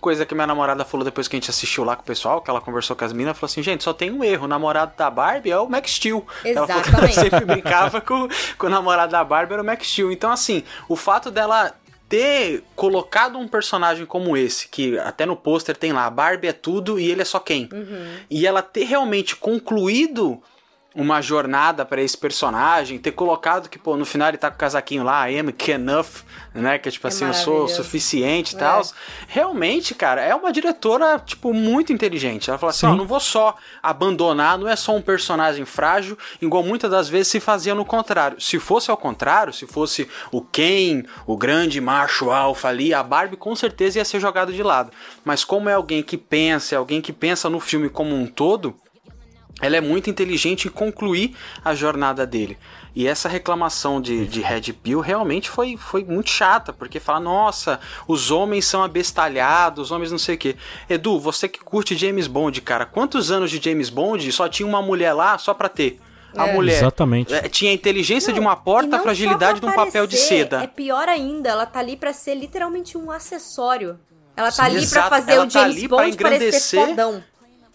[0.00, 2.48] coisa que minha namorada falou depois que a gente assistiu lá com o pessoal, que
[2.48, 4.44] ela conversou com as minas, falou assim: gente, só tem um erro.
[4.44, 6.26] O namorado da Barbie é o Max Steel.
[6.44, 7.14] Ela que ela Exatamente.
[7.14, 10.10] sempre brincava com, com o namorado da Barbie, era o Max Steel.
[10.10, 11.74] Então, assim, o fato dela
[12.08, 16.52] ter colocado um personagem como esse, que até no pôster tem lá, a Barbie é
[16.52, 17.68] tudo e ele é só quem.
[18.30, 20.42] E ela ter realmente concluído
[20.98, 24.58] uma jornada para esse personagem, ter colocado que, pô, no final ele tá com o
[24.58, 26.76] casaquinho lá, I am enough, né?
[26.76, 28.58] Que é tipo É assim, eu sou o suficiente e É.
[28.58, 28.82] tal.
[29.28, 32.50] Realmente, cara, é uma diretora, tipo, muito inteligente.
[32.50, 32.92] Ela fala assim, Sim.
[32.92, 37.28] ó, não vou só abandonar, não é só um personagem frágil, igual muitas das vezes
[37.28, 38.40] se fazia no contrário.
[38.40, 43.36] Se fosse ao contrário, se fosse o Ken, o grande macho alfa ali, a Barbie
[43.36, 44.90] com certeza ia ser jogado de lado.
[45.24, 48.74] Mas como é alguém que pensa, é alguém que pensa no filme como um todo,
[49.60, 51.34] ela é muito inteligente em concluir
[51.64, 52.56] a jornada dele.
[52.94, 57.78] E essa reclamação de, de Red Pill realmente foi, foi muito chata, porque fala, nossa,
[58.08, 60.56] os homens são abestalhados, os homens não sei o quê.
[60.88, 64.82] Edu, você que curte James Bond, cara, quantos anos de James Bond só tinha uma
[64.82, 66.00] mulher lá só pra ter?
[66.36, 66.52] A É.
[66.54, 67.32] mulher Exatamente.
[67.32, 70.16] eh, tinha a inteligência de Não, uma e porta, a fragilidade de um papel de
[70.16, 70.62] seda.
[70.62, 73.98] É pior ainda, ela tá ali pra ser literalmente um acessório.
[74.36, 76.38] Ela tá Sim, ali exato, pra fazer ela o tá James ali pra Bond parecer
[76.46, 76.86] engrandecer.
[76.88, 77.24] fodão.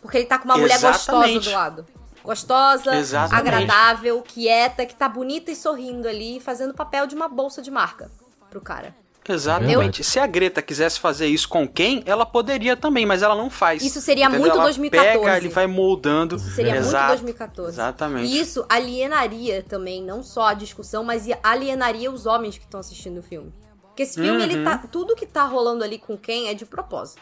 [0.03, 1.49] Porque ele tá com uma mulher gostosa Exatamente.
[1.49, 1.85] do lado.
[2.23, 3.35] Gostosa, Exatamente.
[3.47, 7.71] agradável, quieta, que tá bonita e sorrindo ali, fazendo o papel de uma bolsa de
[7.71, 8.11] marca
[8.51, 8.95] pro cara.
[9.27, 10.03] Exatamente.
[10.03, 13.81] Se a Greta quisesse fazer isso com quem, ela poderia também, mas ela não faz.
[13.81, 14.41] Isso seria Entendeu?
[14.41, 15.19] muito ela 2014.
[15.19, 16.35] Pega, ele vai moldando.
[16.35, 17.07] Isso seria Exato.
[17.07, 17.69] muito 2014.
[17.71, 18.27] Exatamente.
[18.29, 23.19] E isso alienaria também, não só a discussão, mas alienaria os homens que estão assistindo
[23.19, 23.53] o filme.
[23.83, 24.63] Porque esse filme, ele Uhum.
[24.65, 24.77] tá.
[24.91, 27.21] Tudo que tá rolando ali com Ken é de propósito,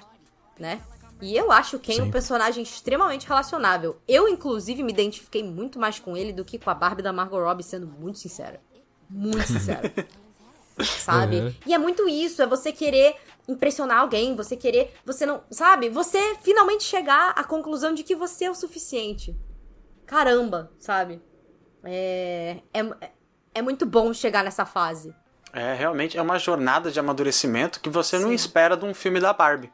[0.60, 0.80] né?
[1.22, 2.02] E eu acho o Ken Sim.
[2.02, 3.98] um personagem extremamente relacionável.
[4.08, 7.40] Eu, inclusive, me identifiquei muito mais com ele do que com a Barbie da Margot
[7.40, 8.60] Robbie, sendo muito sincera.
[9.10, 9.92] Muito sincera.
[10.84, 11.40] sabe?
[11.40, 11.56] Uhum.
[11.66, 13.16] E é muito isso, é você querer
[13.48, 15.90] impressionar alguém, você querer, você não, sabe?
[15.90, 19.36] Você finalmente chegar à conclusão de que você é o suficiente.
[20.06, 21.22] Caramba, sabe?
[21.84, 23.12] É, é,
[23.56, 25.14] é muito bom chegar nessa fase.
[25.54, 28.36] É, realmente é uma jornada de amadurecimento que você não Sim.
[28.36, 29.72] espera de um filme da Barbie.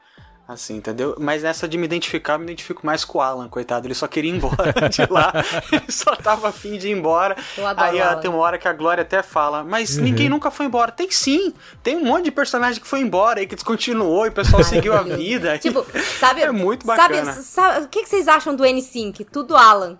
[0.47, 1.13] Assim, entendeu?
[1.19, 3.85] Mas nessa de me identificar, eu me identifico mais com o Alan, coitado.
[3.85, 5.33] Ele só queria ir embora de lá.
[5.69, 7.35] Ele só tava afim de ir embora.
[7.75, 10.03] Aí o ó, tem uma hora que a Glória até fala, mas Uhum.
[10.05, 10.89] ninguém nunca foi embora.
[10.89, 11.53] Tem sim.
[11.83, 14.93] Tem um monte de personagem que foi embora aí, que descontinuou e o pessoal seguiu
[14.93, 15.57] a vida.
[15.59, 15.85] Tipo,
[16.17, 16.41] sabe?
[16.41, 17.33] É muito sabe- bacana.
[17.33, 19.27] Sabe, o que, que vocês acham do N5?
[19.29, 19.97] Tudo Alan.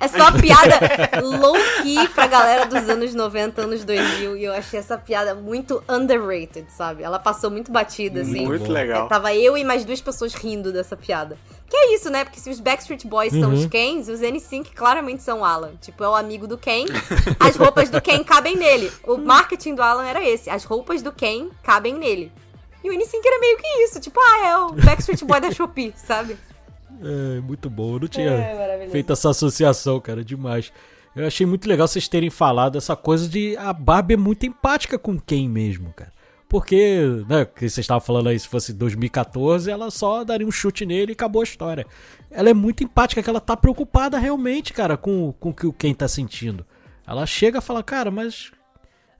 [0.00, 0.78] É uma piada
[1.22, 4.36] low-key pra galera dos anos 90, anos 2000.
[4.36, 7.02] E eu achei essa piada muito underrated, sabe?
[7.02, 8.46] Ela passou muito batida, assim.
[8.46, 9.06] Muito legal.
[9.06, 11.38] É, tava eu e mais duas pessoas rindo dessa piada.
[11.68, 12.24] Que é isso, né?
[12.24, 13.54] Porque se os Backstreet Boys são Uhum.
[13.54, 15.72] os Kens, os N5 claramente são o Alan.
[15.80, 16.84] Tipo, é o amigo do Ken.
[17.40, 18.90] As roupas do Ken cabem nele.
[19.04, 20.48] O marketing do Alan era esse.
[20.48, 22.32] As roupas do Ken cabem nele.
[22.84, 23.98] E o N5 era meio que isso.
[23.98, 26.38] Tipo, ah, é o Backstreet Boy da Shopee, sabe?
[27.02, 27.94] É, muito bom.
[27.94, 30.72] Eu não tinha É, feito essa associação, cara, demais.
[31.14, 34.98] Eu achei muito legal vocês terem falado essa coisa de a Barbie é muito empática
[34.98, 36.12] com quem mesmo, cara.
[36.48, 40.86] Porque, né, que vocês estavam falando aí, se fosse 2014, ela só daria um chute
[40.86, 41.86] nele e acabou a história.
[42.30, 45.72] Ela é muito empática, que ela tá preocupada realmente, cara, com, com o que o
[45.72, 46.64] Ken tá sentindo.
[47.06, 48.52] Ela chega e fala, cara, mas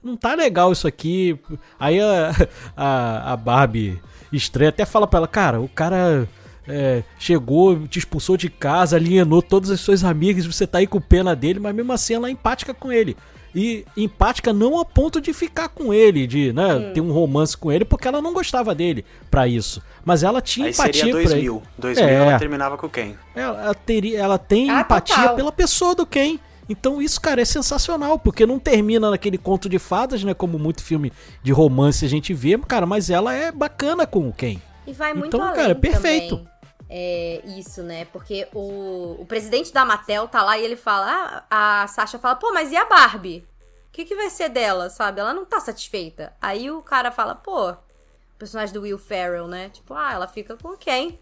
[0.01, 1.37] não tá legal isso aqui.
[1.79, 2.31] Aí a,
[2.77, 4.01] a, a Barbie
[4.31, 6.29] estranha até fala pra ela, cara, o cara
[6.67, 10.99] é, chegou, te expulsou de casa, alienou todas as suas amigas, você tá aí com
[11.01, 13.15] pena dele, mas mesmo assim ela é empática com ele.
[13.55, 17.71] E empática não a ponto de ficar com ele, de né, ter um romance com
[17.71, 19.81] ele, porque ela não gostava dele pra isso.
[20.05, 21.29] Mas ela tinha Aí empatia seria por ele.
[21.29, 21.63] 2000.
[21.79, 22.13] 2000 É.
[22.13, 23.17] ela terminava com quem?
[23.35, 25.35] Ela, ela teria, ela tem Ah, empatia total.
[25.35, 26.37] pela pessoa do Ken.
[26.69, 30.33] Então isso, cara, é sensacional, porque não termina naquele conto de fadas, né?
[30.33, 31.11] Como muito filme
[31.41, 34.57] de romance a gente vê, cara, mas ela é bacana com o Ken.
[34.85, 36.35] E vai muito Então, além cara, é perfeito.
[36.37, 36.47] também.
[36.89, 38.05] É isso, né?
[38.05, 42.35] Porque o, o presidente da Mattel tá lá e ele fala: ah, a Sasha fala,
[42.35, 43.45] pô, mas e a Barbie?
[43.87, 45.19] O que, que vai ser dela, sabe?
[45.19, 46.33] Ela não tá satisfeita.
[46.41, 47.77] Aí o cara fala, pô, o
[48.37, 49.69] personagem do Will Ferrell, né?
[49.69, 51.19] Tipo, ah, ela fica com quem?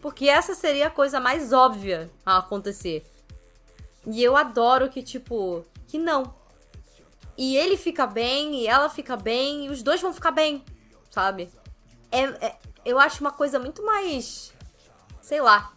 [0.00, 3.04] Porque essa seria a coisa mais óbvia a acontecer.
[4.06, 6.34] E eu adoro que, tipo, que não.
[7.36, 10.64] E ele fica bem, e ela fica bem, e os dois vão ficar bem,
[11.10, 11.50] sabe?
[12.10, 14.53] É, é- eu acho uma coisa muito mais.
[15.24, 15.72] Sei lá.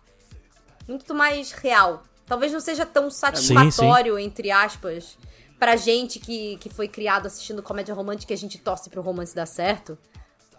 [0.85, 2.03] Muito mais real.
[2.25, 5.17] Talvez não seja tão satisfatório, entre aspas,
[5.57, 9.33] pra gente que, que foi criado assistindo comédia romântica e a gente torce pro romance
[9.33, 9.97] dar certo.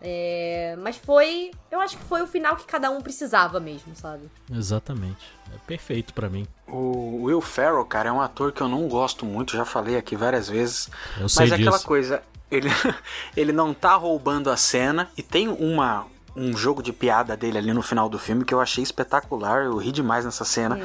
[0.01, 1.51] É, mas foi.
[1.71, 4.31] Eu acho que foi o final que cada um precisava mesmo, sabe?
[4.51, 5.27] Exatamente.
[5.55, 6.47] É perfeito pra mim.
[6.67, 10.17] O Will Ferrell, cara, é um ator que eu não gosto muito, já falei aqui
[10.17, 10.89] várias vezes.
[11.21, 12.71] Eu sei Mas é aquela coisa, ele,
[13.37, 16.07] ele não tá roubando a cena e tem uma
[16.39, 19.77] um jogo de piada dele ali no final do filme que eu achei espetacular, eu
[19.77, 20.81] ri demais nessa cena,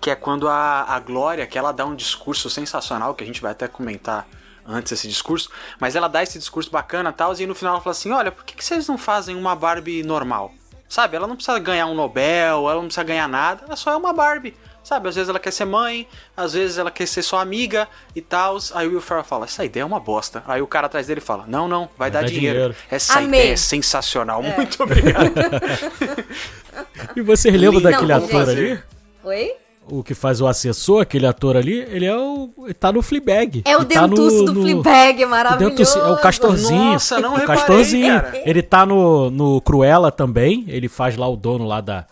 [0.00, 3.40] que é quando a, a Glória, que ela dá um discurso sensacional, que a gente
[3.40, 4.26] vai até comentar
[4.66, 5.50] antes esse discurso,
[5.80, 8.30] mas ela dá esse discurso bacana e tal, e no final ela fala assim, olha,
[8.30, 10.52] por que, que vocês não fazem uma Barbie normal?
[10.88, 13.96] Sabe, ela não precisa ganhar um Nobel, ela não precisa ganhar nada, ela só é
[13.96, 14.54] uma Barbie.
[14.88, 17.86] Sabe, às vezes ela quer ser mãe, às vezes ela quer ser sua amiga
[18.16, 18.56] e tal.
[18.72, 20.42] Aí o Will Ferrell fala, essa ideia é uma bosta.
[20.48, 22.54] Aí o cara atrás dele fala, não, não, vai, dar, dar dinheiro.
[22.58, 22.74] dinheiro.
[22.90, 23.40] Essa Amei.
[23.40, 25.30] ideia é sensacional, muito obrigado.
[27.14, 28.80] E vocês lembram Lindo, daquele não, ator ali?
[29.24, 29.52] Oi?
[29.90, 32.50] O que faz o assessor, aquele ator ali, ele é o.
[32.64, 33.62] Ele tá no Fleabag.
[33.64, 35.70] É o tá dentuço no- do no- Fleabag, o maravilhoso.
[35.76, 36.92] dentuço- é o Castorzinho.
[36.92, 38.20] Nossa, não o reparei, Castorzinho.
[38.22, 38.42] cara.
[38.44, 40.64] Ele tá no, no Cruella também.
[40.68, 42.06] Ele faz lá o dono lá da.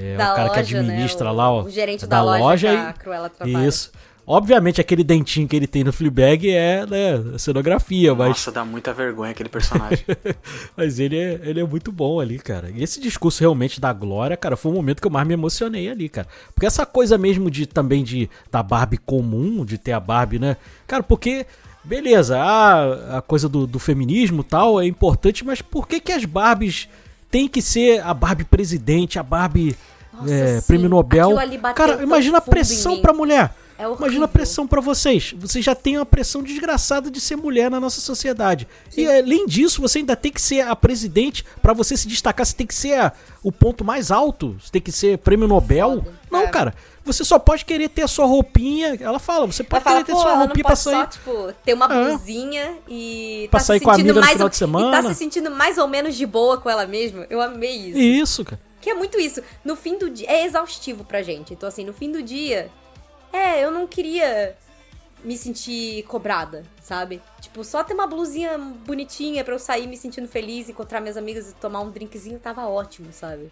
[0.00, 1.30] É, Da o cara que loja, administra né?
[1.30, 1.62] O- lá, ó.
[1.64, 3.66] o gerente da loja que a Cruella trabalha.
[3.68, 3.92] Isso.
[4.26, 8.92] Obviamente, aquele dentinho que ele tem no Fleabag é, né, cenografia, mas, Nossa, dá muita
[8.92, 10.04] vergonha aquele personagem.
[10.76, 12.70] mas ele, é, ele é muito bom ali, cara.
[12.70, 15.90] E esse discurso realmente da Glória, cara, foi o momento que eu mais me emocionei
[15.90, 16.28] ali, cara.
[16.54, 20.56] Porque essa coisa mesmo de também de da Barbie comum, de ter a Barbie, né?
[20.86, 21.44] Cara, porque
[21.82, 26.12] beleza, a, a coisa do, do feminismo e tal é importante, mas por que que
[26.12, 26.88] as Barbies
[27.30, 29.76] tem que ser a Barbie presidente, a Barbie
[30.12, 30.66] Nossa, é, sim.
[30.66, 31.30] prêmio Nobel?
[31.74, 33.54] Cara, imagina a pressão pra mulher.
[33.78, 33.84] É.
[33.90, 35.34] Imagina a pressão pra vocês.
[35.38, 38.68] Você já tem uma pressão desgraçada de ser mulher na nossa sociedade.
[38.94, 42.44] E além disso, você ainda tem que ser a presidente pra você se destacar.
[42.44, 43.10] Você tem que ser a-
[43.42, 44.54] o ponto mais alto.
[44.60, 46.02] Você tem que ser prêmio Nobel.
[46.04, 46.12] Foda.
[46.30, 46.46] Não, É.
[46.48, 46.74] cara.
[47.12, 48.96] Você só pode querer ter a sua roupinha.
[49.00, 50.94] Ela fala, você pode fala, querer ter sua roupinha pra sair.
[50.94, 51.88] só, tipo, ter uma É.
[52.10, 54.98] blusinha e Pra tá sair se com a amiga no final ou- de semana.
[54.98, 57.26] E tá se sentindo mais ou menos de boa com ela mesma.
[57.28, 57.98] Eu amei isso.
[57.98, 58.60] Isso, cara.
[58.80, 59.42] Que é muito isso.
[59.64, 60.30] No fim do dia.
[60.30, 61.52] É exaustivo pra gente.
[61.52, 62.70] Então, assim, no fim do dia.
[63.32, 64.56] É, eu não queria
[65.22, 67.20] me sentir cobrada, sabe?
[67.40, 71.50] Tipo, só ter uma blusinha bonitinha pra eu sair me sentindo feliz, encontrar minhas amigas
[71.50, 73.50] e tomar um drinkzinho tava ótimo, sabe?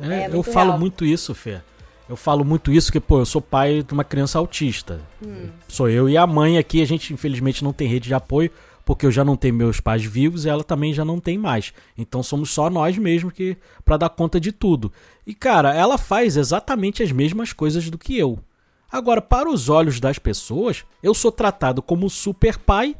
[0.00, 0.78] É, É eu falo real.
[0.78, 1.62] muito isso, Fê.
[2.08, 5.00] Eu falo muito isso que, pô, eu sou pai de uma criança autista.
[5.24, 5.48] Hum.
[5.66, 8.50] Sou eu e a mãe aqui, a gente infelizmente não tem rede de apoio,
[8.84, 11.72] porque eu já não tenho meus pais vivos e ela também já não tem mais.
[11.98, 14.92] Então somos só nós mesmos que para dar conta de tudo.
[15.26, 18.38] E cara, ela faz exatamente as mesmas coisas do que eu.
[18.90, 22.94] Agora, para os olhos das pessoas, eu sou tratado como super pai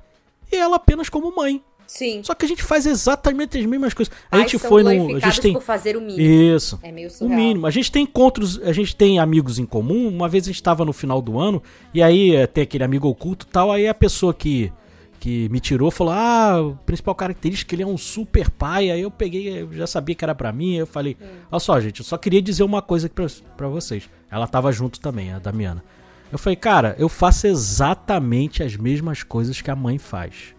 [0.51, 1.63] e ela apenas como mãe.
[1.87, 2.21] Sim.
[2.25, 4.13] Só que a gente faz exatamente as mesmas coisas.
[4.31, 6.21] A gente foi no, a gente tem por fazer o mínimo.
[6.21, 6.79] isso.
[6.83, 7.39] É meio O surreal.
[7.39, 7.67] mínimo.
[7.67, 10.09] A gente tem encontros, a gente tem amigos em comum.
[10.09, 11.63] Uma vez a gente estava no final do ano,
[11.95, 13.71] e aí eh, tem aquele amigo oculto e tal.
[13.71, 14.73] Aí a pessoa que,
[15.21, 18.91] que me tirou falou: Ah, a principal característica, ele é um super pai.
[18.91, 20.73] Aí eu peguei, eu já sabia que era pra mim.
[20.73, 21.17] Aí eu falei:
[21.51, 23.15] Olha só, gente, eu só queria dizer uma coisa aqui
[23.57, 24.09] pra vocês.
[24.31, 25.85] Ela tava junto também, a Damiana.
[26.33, 30.56] Eu falei: Cara, eu faço exatamente as mesmas coisas que a mãe faz.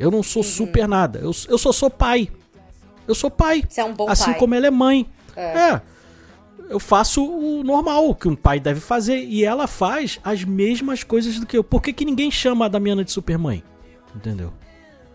[0.00, 1.18] Eu não sou super nada.
[1.18, 2.30] Eu, eu só sou pai.
[3.06, 3.62] Eu sou pai.
[3.68, 4.38] Você é um bom assim pai.
[4.38, 5.06] como ela é mãe.
[5.36, 5.78] É.
[6.70, 9.18] Eu faço o normal, que um pai deve fazer.
[9.24, 11.62] E ela faz as mesmas coisas do que eu.
[11.62, 13.62] Por que, que ninguém chama a Damiana de supermãe?
[14.16, 14.54] Entendeu?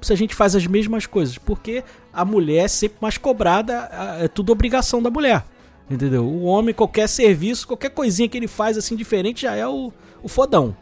[0.02, 1.36] Se a gente faz as mesmas coisas.
[1.40, 1.84] Porque
[2.14, 3.90] a mulher é sempre mais cobrada.
[4.20, 5.44] É tudo obrigação da mulher.
[5.90, 6.26] Entendeu?
[6.26, 10.28] O homem, qualquer serviço, qualquer coisinha que ele faz assim diferente já é o, o
[10.28, 10.78] fodão.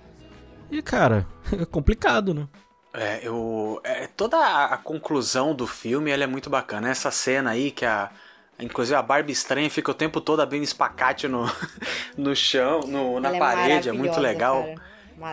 [0.69, 1.25] E, cara,
[1.57, 2.47] é complicado, né?
[2.93, 3.81] É, eu.
[3.83, 6.89] é, toda a, conclusão do filme ela é muito bacana.
[6.89, 8.11] Essa cena aí que a.
[8.59, 11.51] Inclusive a Barbie estranha fica o tempo todo abrindo espacate no,
[12.15, 14.63] no chão, no, na é parede, é muito legal.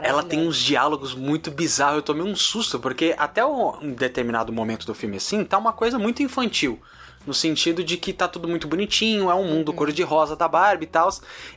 [0.03, 1.97] Ela tem uns diálogos muito bizarros.
[1.97, 5.99] Eu tomei um susto, porque até um determinado momento do filme assim, tá uma coisa
[5.99, 6.81] muito infantil.
[7.27, 10.89] No sentido de que tá tudo muito bonitinho, é um mundo cor-de-rosa da Barbie e
[10.89, 11.11] tal.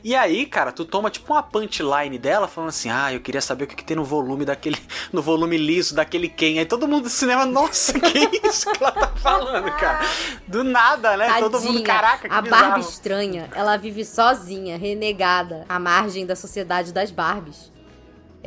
[0.04, 3.64] E aí, cara, tu toma tipo uma punchline dela falando assim: Ah, eu queria saber
[3.64, 4.76] o que, que tem no volume daquele.
[5.10, 6.58] No volume liso daquele Ken.
[6.58, 10.06] Aí todo mundo do cinema, nossa, que isso que ela tá falando, cara?
[10.46, 11.38] Do nada, né?
[11.40, 12.62] todo mundo, Tadinha, caraca, que A bizarro.
[12.62, 17.72] Barbie estranha, ela vive sozinha, renegada, à margem da sociedade das Barbies.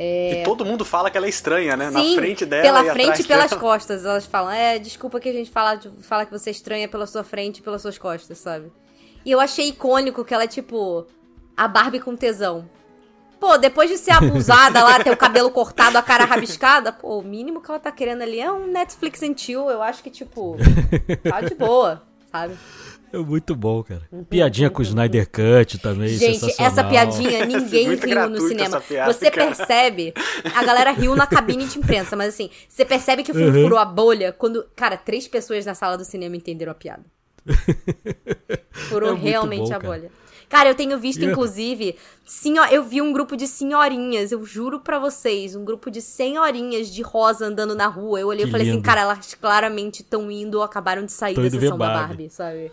[0.00, 1.90] E todo mundo fala que ela é estranha, né?
[1.90, 3.60] Sim, Na frente dela pela e frente e pelas dela.
[3.60, 4.04] costas.
[4.04, 7.24] Elas falam, é, desculpa que a gente fala, fala que você é estranha pela sua
[7.24, 8.70] frente e pelas suas costas, sabe?
[9.24, 11.06] E eu achei icônico que ela é tipo
[11.56, 12.68] a Barbie com tesão.
[13.40, 17.22] Pô, depois de ser abusada lá, ter o cabelo cortado, a cara rabiscada, pô, o
[17.22, 19.68] mínimo que ela tá querendo ali é um Netflix and chill.
[19.68, 20.56] Eu acho que, tipo,
[21.28, 22.56] tá de boa, sabe?
[23.12, 24.02] É muito bom, cara.
[24.28, 26.72] Piadinha com o Snyder Cut também, Gente, sensacional.
[26.72, 28.76] essa piadinha ninguém Muito riu no cinema.
[28.76, 29.46] essa piada, você cara.
[29.54, 30.14] percebe,
[30.54, 33.62] a galera riu na cabine de imprensa, mas assim, você percebe que o filme Uhum.
[33.64, 37.04] furou a bolha quando, cara, três pessoas na sala do cinema entenderam a piada.
[38.72, 39.86] Furou É realmente bom, a cara.
[39.86, 40.10] bolha.
[40.48, 41.32] Cara, eu tenho visto, Yeah.
[41.32, 41.94] inclusive,
[42.24, 42.62] senho...
[42.70, 47.02] eu vi um grupo de senhorinhas, eu juro pra vocês, um grupo de senhorinhas de
[47.02, 48.18] rosa andando na rua.
[48.18, 48.84] Eu olhei Que e falei assim, lindo.
[48.86, 52.06] cara, elas claramente estão indo ou acabaram de sair Tão da sessão da Barbie.
[52.08, 52.72] Barbie, sabe?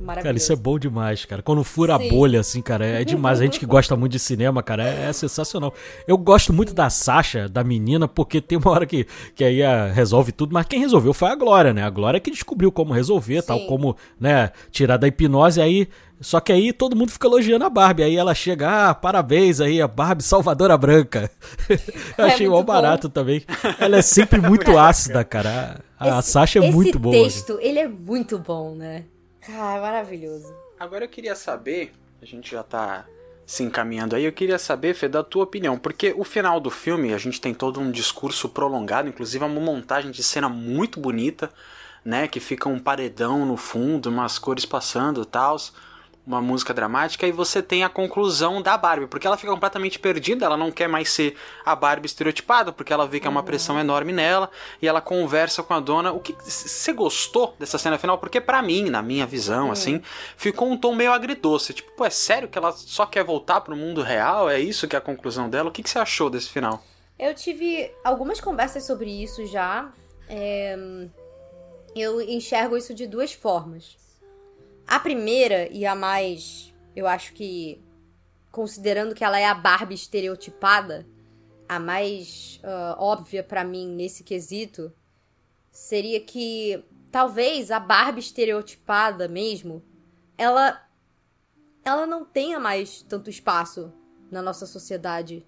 [0.00, 0.24] Maravilhoso.
[0.24, 1.42] Cara, isso é bom demais, cara.
[1.42, 2.06] Quando fura Sim.
[2.06, 3.40] a bolha, assim, cara, é demais.
[3.40, 5.74] A gente que gosta muito de cinema, cara, é, é sensacional.
[6.06, 9.86] Eu gosto muito da Sasha, da menina, porque tem uma hora que, que aí a,
[9.92, 11.82] resolve tudo, mas quem resolveu foi a Glória, né?
[11.82, 13.66] A Glória que descobriu como resolver, tal, Sim.
[13.66, 15.88] como, né, tirar da hipnose, aí...
[16.20, 18.02] Só que aí todo mundo fica elogiando a Barbie.
[18.02, 21.30] Aí ela chega, ah, parabéns aí, a Barbie Salvadora Branca.
[22.18, 23.40] Eu É achei mó barato também.
[23.78, 25.80] Ela é sempre muito ácida, cara.
[25.96, 27.14] A, a Esse- Sasha é esse muito boa.
[27.14, 27.22] né?
[27.22, 29.04] texto, ele é muito bom, né?
[29.48, 30.54] Cara, maravilhoso.
[30.78, 33.06] Agora eu queria saber, a gente já tá
[33.46, 37.14] se encaminhando aí, eu queria saber, Fê, da tua opinião, porque o final do filme,
[37.14, 41.50] a gente tem todo um discurso prolongado, inclusive uma montagem de cena muito bonita,
[42.04, 45.56] né, que fica um paredão no fundo, umas cores passando e tal,
[46.28, 50.44] uma música dramática, e você tem a conclusão da Barbie, porque ela fica completamente perdida,
[50.44, 53.80] ela não quer mais ser a Barbie estereotipada, porque ela vê que é uma pressão
[53.80, 54.50] enorme nela,
[54.82, 56.12] e ela conversa com a dona.
[56.12, 58.18] O que você gostou dessa cena final?
[58.18, 60.02] Porque pra mim, na minha visão, assim,
[60.36, 61.72] ficou um tom meio agridoce.
[61.72, 64.50] Tipo, pô, é sério que ela só quer voltar pro mundo real?
[64.50, 65.70] É isso que é a conclusão dela?
[65.70, 66.84] O que você achou desse final?
[67.18, 69.90] Eu tive algumas conversas sobre isso já.
[70.28, 70.76] É,
[71.96, 73.96] Eu enxergo isso de duas formas.
[74.88, 77.78] A primeira, e a mais, eu acho que,
[78.50, 81.06] considerando que ela é a Barbie estereotipada,
[81.68, 84.90] a mais ah, óbvia pra mim nesse quesito,
[85.70, 86.82] seria que
[87.12, 89.84] talvez a Barbie estereotipada mesmo,
[90.38, 90.82] ela,
[91.84, 93.92] ela não tenha mais tanto espaço
[94.30, 95.46] na nossa sociedade.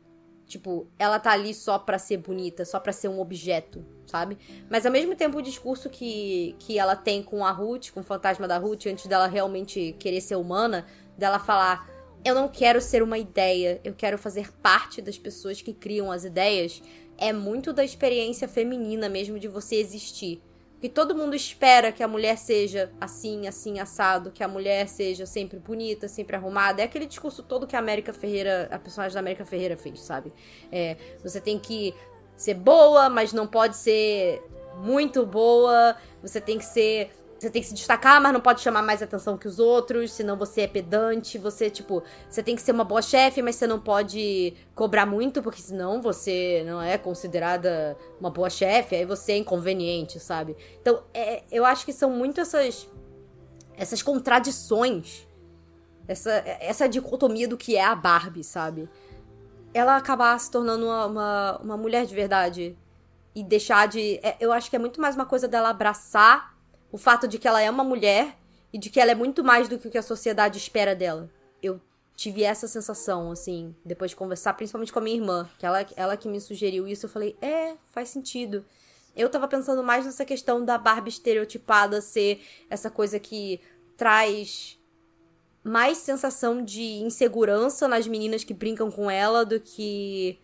[0.51, 4.37] Tipo, ela tá ali só pra ser bonita, só pra ser um objeto, sabe?
[4.69, 8.03] Mas ao mesmo tempo o discurso que, que ela tem com a Ruth, com o
[8.03, 10.85] fantasma da Ruth, antes dela realmente querer ser humana,
[11.17, 11.89] dela falar:
[12.25, 16.25] Eu não quero ser uma ideia, eu quero fazer parte das pessoas que criam as
[16.25, 16.83] ideias.
[17.17, 20.43] É muito da experiência feminina mesmo de você existir.
[20.81, 25.27] Porque todo mundo espera que a mulher seja assim, assim, assado, que a mulher seja
[25.27, 26.81] sempre bonita, sempre arrumada.
[26.81, 30.33] É aquele discurso todo que a América Ferreira, a personagem da América Ferreira fez, sabe?
[30.73, 31.95] É, você tem que
[32.35, 34.43] ser boa, mas não pode ser
[34.79, 35.95] muito boa.
[36.23, 37.11] Você tem que ser.
[37.41, 40.37] Você tem que se destacar, mas não pode chamar mais atenção que os outros, senão
[40.37, 41.39] você é pedante.
[41.39, 45.43] Você, tipo, você tem que ser uma boa chefe, mas você não pode cobrar muito,
[45.43, 50.55] porque senão você não é considerada uma boa chefe, aí você é inconveniente, sabe?
[50.83, 52.87] Então, é, eu acho que são muito essas.
[53.75, 55.27] essas contradições.
[56.07, 56.31] Essa,
[56.61, 58.87] essa dicotomia do que é a Barbie, sabe?
[59.73, 62.77] Ela acabar se tornando uma, uma, uma mulher de verdade.
[63.35, 64.21] E deixar de.
[64.23, 66.50] é, eu acho que é muito mais uma coisa dela abraçar
[66.93, 68.37] o fato de que ela é uma mulher
[68.73, 71.29] e de que ela é muito mais do que o que a sociedade espera dela.
[71.63, 71.81] Eu
[72.17, 76.17] tive essa sensação, assim, depois de conversar, principalmente com a minha irmã, que ela, ela
[76.17, 78.65] que me sugeriu isso, eu falei, é, faz sentido.
[79.17, 83.61] Eu tava pensando mais nessa questão da Barbie estereotipada ser essa coisa que
[83.97, 84.79] traz
[85.63, 90.39] mais sensação de insegurança nas meninas que brincam com ela do que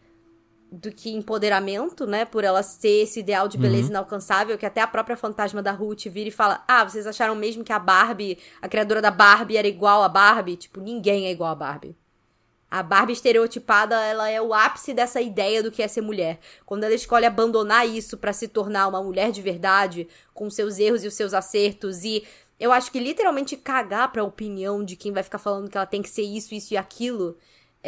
[0.77, 2.25] do que empoderamento, né?
[2.25, 6.07] Por ela ser esse ideal de beleza inalcançável, que até a própria fantasma da Ruth
[6.07, 9.67] vira e fala: Ah, vocês acharam mesmo que a Barbie, a criadora da Barbie, era
[9.67, 10.57] igual a Barbie?
[10.57, 11.97] Tipo, ninguém é igual a Barbie.
[12.69, 16.41] A Barbie estereotipada, ela é o ápice dessa ideia do que é ser mulher.
[16.67, 21.05] Quando ela escolhe abandonar isso pra se tornar uma mulher de verdade, com seus erros
[21.05, 22.25] e os seus acertos e
[22.59, 26.03] eu acho que literalmente cagar pra opinião de quem vai ficar falando que ela tem
[26.03, 27.37] que ser isso, isso e aquilo,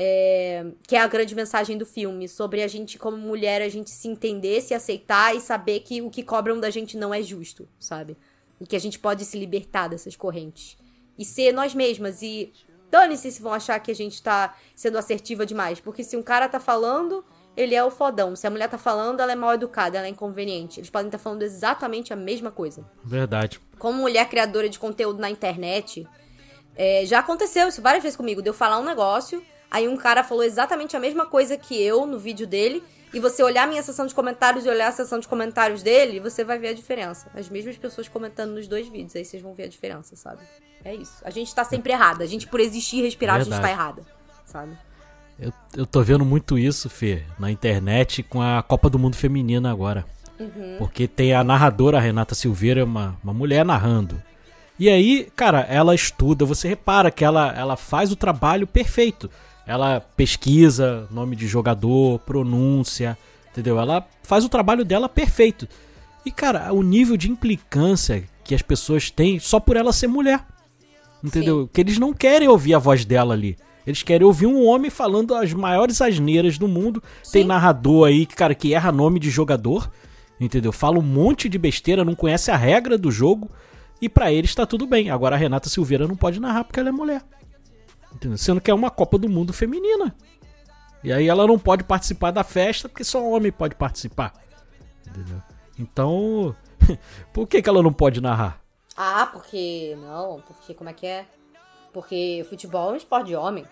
[0.01, 3.91] é, que é a grande mensagem do filme, sobre a gente, como mulher, a gente
[3.91, 7.69] se entender, se aceitar e saber que o que cobram da gente não é justo,
[7.81, 8.17] sabe?
[8.61, 10.79] E que a gente pode se libertar dessas correntes.
[11.19, 12.23] E ser nós mesmas.
[12.23, 12.53] E
[12.89, 15.81] dane-se se vão achar que a gente tá sendo assertiva demais.
[15.81, 17.25] Porque se um cara tá falando,
[17.57, 18.37] ele é o fodão.
[18.37, 20.79] Se a mulher tá falando, ela é mal educada, ela é inconveniente.
[20.79, 23.61] Eles podem estar falando exatamente a mesma coisa Verdade.
[23.81, 26.07] como mulher criadora de conteúdo na internet,
[26.77, 30.23] é, já aconteceu isso várias vezes comigo, de eu falar um negócio, aí um cara
[30.25, 33.83] falou exatamente a mesma coisa que eu no vídeo dele, e você olhar a minha
[33.83, 37.31] sessão de comentários e olhar a sessão de comentários dele, você vai ver a diferença.
[37.35, 40.43] As mesmas pessoas comentando nos dois vídeos, aí vocês vão ver a diferença, sabe?
[40.85, 41.17] É isso.
[41.25, 42.23] A gente tá sempre errada.
[42.23, 43.75] A gente, por existir e respirar, a gente tá Verdade.
[43.81, 44.03] errada,
[44.45, 44.79] sabe?
[45.41, 49.71] Eu, eu tô vendo muito isso, Fê, na internet com a Copa do Mundo Feminina
[49.71, 50.05] agora.
[50.79, 54.23] Porque tem a narradora Renata Silveira, uma, uma mulher narrando.
[54.79, 59.29] E aí, cara, ela estuda, você repara que ela, ela faz o trabalho perfeito.
[59.69, 63.19] Ela pesquisa nome de jogador, pronúncia,
[63.51, 63.79] entendeu?
[63.79, 65.69] Ela faz o trabalho dela perfeito.
[66.25, 70.43] E, cara, o nível de implicância que as pessoas têm só por ela ser mulher.
[71.23, 71.69] Entendeu?
[71.71, 73.59] Que eles não querem ouvir a voz dela ali.
[73.87, 77.03] Eles querem ouvir um homem falando as maiores asneiras do mundo.
[77.31, 79.91] Tem narrador aí, cara, que erra nome de jogador.
[80.41, 80.73] Entendeu?
[80.73, 83.51] Fala um monte de besteira, não conhece a regra do jogo.
[84.01, 85.11] E pra eles tá tudo bem.
[85.11, 87.23] Agora a Renata Silveira não pode narrar porque ela é mulher.
[88.19, 88.37] Entendeu?
[88.37, 90.13] Sendo que é uma Copa do Mundo feminina.
[91.05, 94.33] E aí ela não pode participar da festa porque só homem pode participar.
[95.07, 95.41] Entendeu?
[95.79, 96.55] Então,
[97.33, 98.61] por que, que ela não pode narrar?
[98.97, 99.97] Ah, porque.
[100.01, 101.25] Não, porque como é que é?
[101.93, 103.65] Porque futebol é um esporte de homem.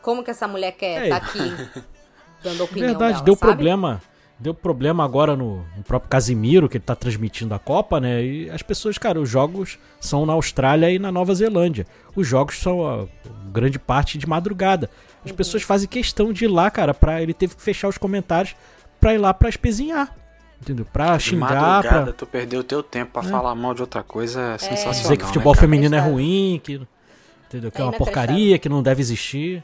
[0.00, 1.04] Como que essa mulher quer É.
[1.04, 1.82] estar aqui
[2.42, 3.52] dando opinião Verdade, dela, deu sabe?
[3.52, 4.00] problema.
[4.40, 8.24] Deu problema agora no, no próprio Casimiro, que ele tá transmitindo a Copa, né?
[8.24, 11.86] E as pessoas, cara, os jogos são na Austrália e na Nova Zelândia.
[12.16, 13.06] Os jogos são a
[13.52, 14.88] grande parte de madrugada.
[15.22, 15.36] As Uhum.
[15.36, 17.20] pessoas fazem questão de ir lá, cara, pra.
[17.22, 18.56] Ele teve que fechar os comentários
[18.98, 20.16] pra ir lá pra espezinhar.
[20.62, 20.86] Entendeu?
[20.90, 24.40] Pra De xingar, madrugada, pra tu perdeu teu tempo pra falar mal de outra coisa
[24.54, 24.92] é sensacional.
[25.02, 25.60] dizer que né, futebol cara?
[25.66, 26.80] feminino é ruim, que.
[27.48, 27.70] Entendeu?
[27.70, 29.62] Que é É uma porcaria, que não deve existir.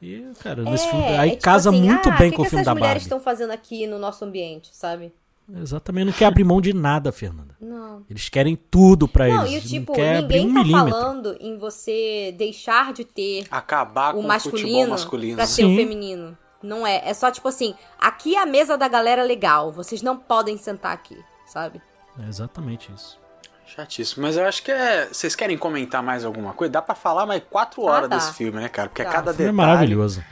[0.00, 1.04] E, cara, nesse É, filme.
[1.06, 2.74] é Aí tipo casa assim, muito ah, bem que com o que filme essas da
[2.74, 3.02] mulheres Barbie.
[3.04, 5.12] estão fazendo aqui no nosso ambiente, sabe?
[5.60, 7.56] Exatamente, não quer abrir mão de nada, Fernanda.
[7.60, 8.04] Não.
[8.08, 9.64] Eles querem tudo pra Não, eles.
[9.64, 10.90] e tipo, não ninguém um tá milímetro.
[10.90, 15.36] falando em você deixar de ter Acabar com o o masculino, masculino.
[15.36, 16.36] pra ter o feminino.
[16.62, 17.00] Não é.
[17.08, 19.72] É só tipo assim, aqui é a mesa da galera legal.
[19.72, 21.80] Vocês não podem sentar aqui, sabe?
[22.22, 23.17] É exatamente isso.
[23.74, 24.22] Chatíssimo.
[24.26, 25.06] Mas eu acho que é.
[25.06, 26.72] Vocês querem comentar mais alguma coisa?
[26.72, 28.16] Dá pra falar mais quatro horas dá.
[28.16, 28.88] desse filme, né, cara?
[28.88, 29.10] Porque Dá.
[29.10, 29.70] cada O filme é detalhe.
[29.70, 30.24] maravilhoso.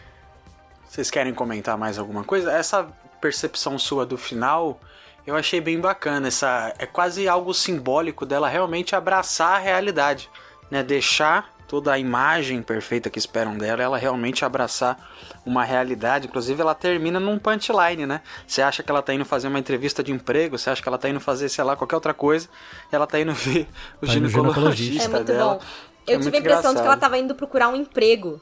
[0.88, 2.50] Vocês querem comentar mais alguma coisa?
[2.50, 2.84] Essa
[3.20, 4.80] percepção sua do final,
[5.26, 6.28] eu achei bem bacana.
[6.28, 10.30] Essa é quase algo simbólico dela realmente abraçar a realidade,
[10.70, 10.82] né?
[10.82, 14.96] Deixar toda a imagem perfeita que esperam dela, ela realmente abraçar
[15.44, 16.28] uma realidade.
[16.28, 18.20] Inclusive, ela termina num punchline, né?
[18.46, 20.98] Você acha que ela tá indo fazer uma entrevista de emprego, você acha que ela
[20.98, 22.48] tá indo fazer, sei lá, qualquer outra coisa,
[22.92, 23.68] e ela tá indo ver
[24.00, 25.54] o Tá ginecologista É muito dela.
[25.54, 25.60] bom.
[26.06, 27.00] Eu É tive muito a impressão de que ela engraçado.
[27.00, 28.40] tava indo procurar um emprego.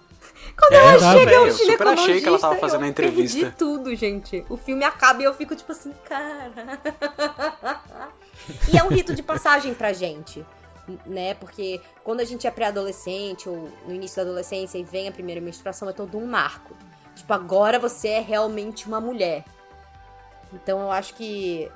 [0.59, 2.87] Quando É, ela chega também, ao eu super achei que ela tava ginecologista, fazendo a
[2.87, 3.39] eu entrevista.
[3.41, 4.45] perdi tudo, gente.
[4.51, 6.51] O filme acaba e eu fico tipo assim, cara.
[8.73, 10.45] e é um rito de passagem pra gente,
[11.07, 11.35] né?
[11.35, 15.41] Porque quando a gente é pré-adolescente ou no início da adolescência e vem a primeira
[15.41, 16.75] menstruação, é todo um marco.
[17.15, 19.45] Tipo, agora você é realmente uma mulher.
[20.53, 21.71] Então eu acho que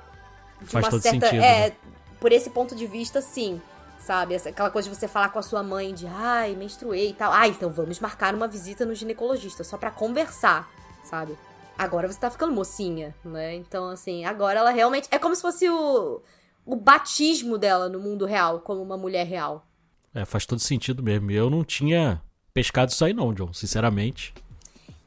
[0.61, 1.75] de Faz uma todo certa, sentido, é, né?
[2.19, 3.61] por esse ponto de vista, sim.
[3.99, 4.35] Sabe?
[4.35, 7.33] Aquela coisa de você falar com a sua mãe de ai, menstruei e tal.
[7.33, 10.69] Ah, então vamos marcar uma visita no ginecologista, só pra conversar,
[11.03, 11.37] sabe?
[11.77, 13.55] Agora você tá ficando mocinha, né?
[13.55, 15.07] Então, assim, agora ela realmente.
[15.11, 16.21] É como se fosse o,
[16.73, 19.65] o batismo dela no mundo real, como uma mulher real.
[20.13, 21.29] É, faz todo sentido mesmo.
[21.31, 22.21] Eu não tinha
[22.53, 24.33] pescado isso aí não, John, sinceramente.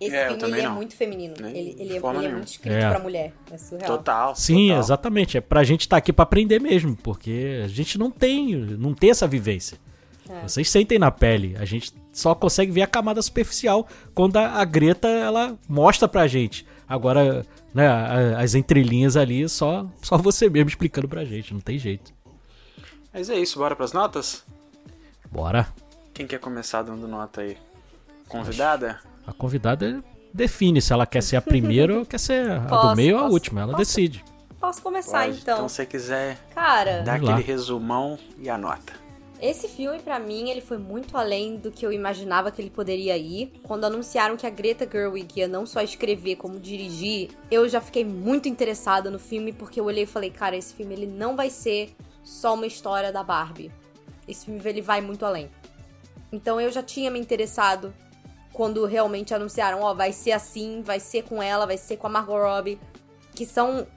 [0.01, 1.35] Esse É, filme ele é muito feminino.
[1.41, 2.91] Nem Ele, ele, é, ele é muito escrito É.
[2.91, 3.33] pra mulher.
[3.53, 3.99] É surreal.
[3.99, 4.35] Total.
[4.35, 4.81] Sim, total.
[4.81, 5.39] exatamente.
[5.39, 9.11] É pra gente estar aqui pra aprender mesmo, porque a gente não tem, não tem
[9.11, 9.79] essa vivência.
[10.29, 10.43] É.
[10.49, 11.57] Vocês sentem na pele.
[11.59, 16.27] A gente só consegue ver a camada superficial quando a, a Greta ela mostra pra
[16.27, 16.67] gente.
[16.93, 17.89] Agora, né,
[18.37, 22.13] as entrelinhas ali, só, só você mesmo explicando pra gente, não tem jeito.
[23.11, 24.45] Mas é isso, bora pras notas?
[25.31, 25.67] Bora.
[26.13, 27.57] Quem quer começar dando nota aí?
[28.29, 29.01] Convidada?
[29.27, 32.97] A convidada define se ela quer ser a primeira ou quer ser a do Posso,
[32.97, 33.63] meio ou a última.
[33.63, 33.85] Ela posso?
[33.85, 34.23] decide.
[34.61, 35.39] Posso começar Pode.
[35.41, 35.67] então.
[35.69, 37.35] se você quiser Cara, dar Vamos lá.
[37.37, 38.93] aquele resumão e a nota.
[39.43, 43.17] Esse filme, pra mim, ele foi muito além do que eu imaginava que ele poderia
[43.19, 43.53] ir.
[43.65, 48.05] Quando anunciaram que a Greta Gerwig ia não só escrever, como dirigir, eu já fiquei
[48.05, 51.51] muito interessada no filme, porque eu olhei e falei, cara, esse filme ele não vai
[51.51, 53.73] ser só uma história da Barbie.
[54.29, 55.51] Esse filme ele vai muito além.
[56.31, 57.93] Então eu já tinha me interessado
[58.53, 62.11] quando realmente anunciaram, ó, vai ser assim, vai ser com ela, vai ser com a
[62.11, 62.79] Margot Robbie,
[63.35, 63.89] que são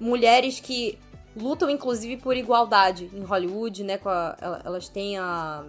[0.00, 0.98] mulheres que
[1.36, 3.98] lutam inclusive por igualdade em Hollywood, né?
[3.98, 5.64] Com a- ela- elas têm a,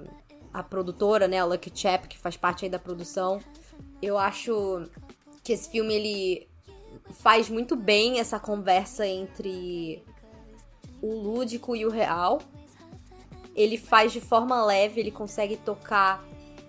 [0.54, 1.40] a produtora, né?
[1.40, 3.40] A Lucky Chap, que faz parte aí da produção.
[4.02, 4.88] Eu acho
[5.44, 6.48] que esse filme ele
[7.12, 10.04] faz muito bem essa conversa entre
[11.02, 12.42] o lúdico e o real.
[13.56, 16.24] Ele faz de forma leve, ele consegue tocar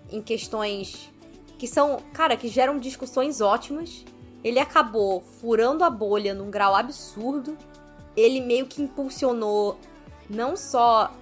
[0.09, 1.09] em questões
[1.57, 4.05] que são, cara, que geram discussões ótimas.
[4.43, 7.57] Ele acabou furando a bolha num grau absurdo.
[8.17, 9.79] Ele meio que impulsionou
[10.29, 11.13] não só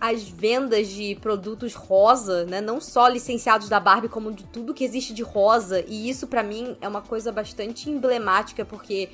[0.00, 2.60] as vendas de produtos rosa, né?
[2.60, 5.84] Não só licenciados da Barbie, como de tudo que existe de rosa.
[5.86, 9.10] E isso para mim é uma coisa bastante emblemática, porque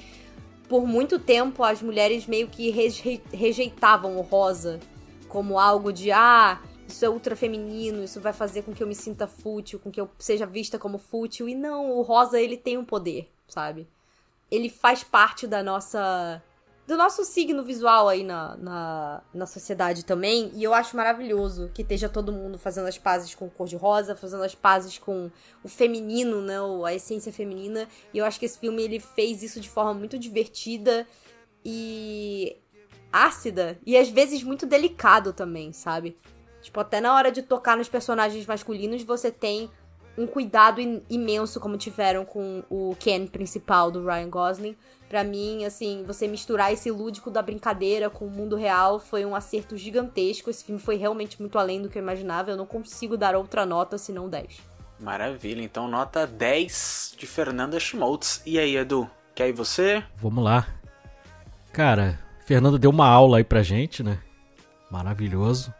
[0.68, 4.78] por muito tempo as mulheres meio que reje rejeitavam o rosa
[5.28, 8.94] como algo de ah, isso é ultra feminino, isso vai fazer com que eu me
[8.94, 11.48] sinta fútil, com que eu seja vista como fútil.
[11.48, 13.88] E não, o rosa ele tem um poder, sabe?
[14.50, 16.42] Ele faz parte da nossa
[16.86, 20.52] do nosso signo visual aí na, na, na sociedade também.
[20.54, 24.14] E eu acho maravilhoso que esteja todo mundo fazendo as pazes com cor de rosa,
[24.14, 25.30] fazendo as pazes com
[25.64, 26.54] o feminino, né?
[26.84, 27.88] A essência feminina.
[28.14, 31.06] E eu acho que esse filme ele fez isso de forma muito divertida
[31.64, 32.56] e
[33.12, 33.78] ácida.
[33.84, 36.16] E às vezes muito delicado também, sabe?
[36.62, 39.68] Tipo, até na hora de tocar nos personagens masculinos, você tem
[40.16, 44.76] um cuidado imenso, como tiveram com o Ken principal do Ryan Gosling
[45.08, 49.36] Pra mim, assim, você misturar esse lúdico da brincadeira com o mundo real foi um
[49.36, 50.50] acerto gigantesco.
[50.50, 52.50] Esse filme foi realmente muito além do que eu imaginava.
[52.50, 54.60] Eu não consigo dar outra nota senão 10.
[54.98, 58.42] Maravilha, então nota 10 de Fernanda Schmoltz.
[58.44, 60.02] E aí, Edu, quer ir você?
[60.16, 60.66] Vamos lá.
[61.72, 64.18] Cara, Fernanda deu uma aula aí pra gente, né?
[64.90, 65.72] Maravilhoso.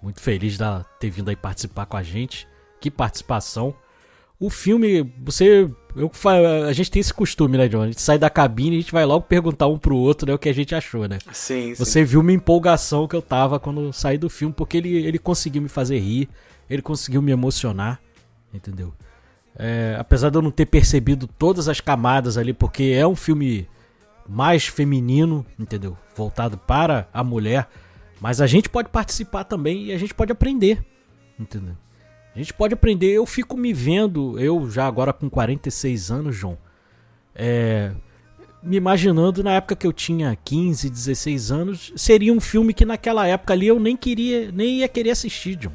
[0.00, 0.64] Muito feliz de
[0.98, 2.48] ter vindo aí participar com a gente.
[2.84, 3.74] Que participação.
[4.38, 5.70] O filme, você.
[5.96, 6.12] Eu,
[6.68, 7.80] a gente tem esse costume, né, John?
[7.80, 10.34] A gente sai da cabine e a gente vai logo perguntar um pro outro, né,
[10.34, 11.16] o que a gente achou, né?
[11.32, 12.04] Sim, Você sim.
[12.04, 15.68] viu uma empolgação que eu tava quando saí do filme, porque ele, ele conseguiu me
[15.70, 16.28] fazer rir,
[16.68, 17.98] ele conseguiu me emocionar,
[18.52, 18.92] entendeu?
[19.56, 23.66] É, apesar de eu não ter percebido todas as camadas ali, porque é um filme
[24.28, 25.96] mais feminino, entendeu?
[26.14, 27.66] Voltado para a mulher.
[28.20, 30.84] Mas a gente pode participar também e a gente pode aprender,
[31.40, 31.76] entendeu?
[32.34, 33.12] A gente pode aprender.
[33.12, 36.58] Eu fico me vendo, eu já agora com 46 anos, João,
[37.34, 37.92] é,
[38.62, 43.26] me imaginando na época que eu tinha 15, 16 anos, seria um filme que naquela
[43.26, 45.72] época ali eu nem queria, nem ia querer assistir, John.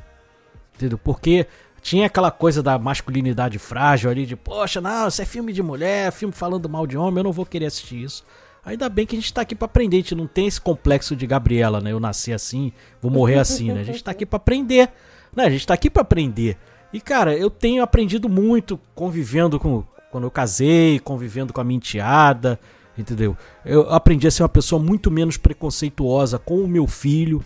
[0.76, 0.98] Entendeu?
[0.98, 1.46] Porque
[1.82, 6.12] tinha aquela coisa da masculinidade frágil ali, de poxa, não, isso é filme de mulher,
[6.12, 8.26] filme falando mal de homem, eu não vou querer assistir isso.
[8.66, 11.16] Ainda bem que a gente tá aqui para aprender, a gente não tem esse complexo
[11.16, 11.92] de Gabriela, né?
[11.92, 13.82] Eu nasci assim, vou morrer assim, né?
[13.82, 14.90] A gente tá aqui para aprender.
[15.36, 15.46] Né?
[15.46, 16.58] A gente tá aqui para aprender.
[16.92, 19.84] E, cara, eu tenho aprendido muito convivendo com.
[20.12, 21.80] Quando eu casei, convivendo com a minha
[22.98, 23.38] entendeu?
[23.64, 27.44] Eu aprendi a ser uma pessoa muito menos preconceituosa com o meu filho,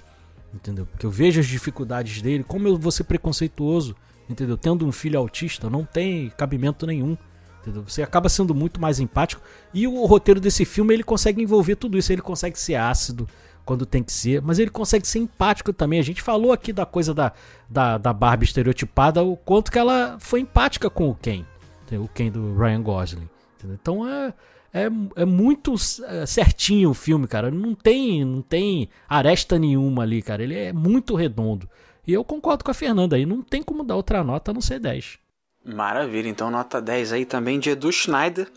[0.54, 0.86] entendeu?
[0.86, 3.96] Porque eu vejo as dificuldades dele, como eu vou ser preconceituoso,
[4.30, 4.56] entendeu?
[4.58, 7.18] Tendo um filho autista, não tem cabimento nenhum.
[7.62, 7.84] Entendeu?
[7.88, 9.42] Você acaba sendo muito mais empático.
[9.74, 12.12] E o roteiro desse filme ele consegue envolver tudo isso.
[12.12, 13.28] Ele consegue ser ácido,
[13.66, 16.00] quando tem que ser, mas ele consegue ser empático também.
[16.00, 17.32] A gente falou aqui da coisa da,
[17.70, 21.46] da, da Barbie estereotipada, o quanto que ela foi empática com o Ken,
[21.92, 23.30] o Ken do Ryan Gosling.
[23.58, 23.78] Entendeu?
[23.82, 24.34] Então é,
[24.74, 27.52] é, é muito é, certinho o filme, cara.
[27.52, 30.44] Não tem, não tem aresta nenhuma ali, cara.
[30.44, 31.70] Ele é muito redondo.
[32.06, 34.62] E eu concordo com a Fernanda aí, não tem como dar outra nota a não
[34.62, 35.20] ser 10.
[35.64, 38.52] Maravilha, então nota 10 aí também de Edu Schneider.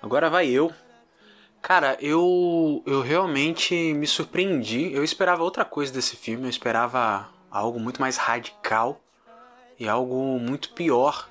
[0.00, 0.70] Agora vai eu.
[1.62, 4.92] Cara, eu eu realmente me surpreendi.
[4.92, 9.00] Eu esperava outra coisa desse filme, eu esperava algo muito mais radical
[9.78, 11.30] e algo muito pior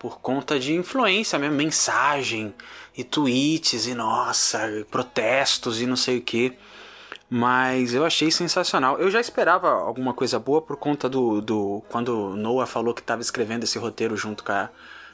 [0.00, 2.52] por conta de influência mesmo, mensagem
[2.96, 6.58] e tweets e nossa, protestos e não sei o que.
[7.30, 8.98] Mas eu achei sensacional.
[8.98, 11.40] Eu já esperava alguma coisa boa por conta do.
[11.40, 14.68] do quando Noah falou que estava escrevendo esse roteiro junto com a,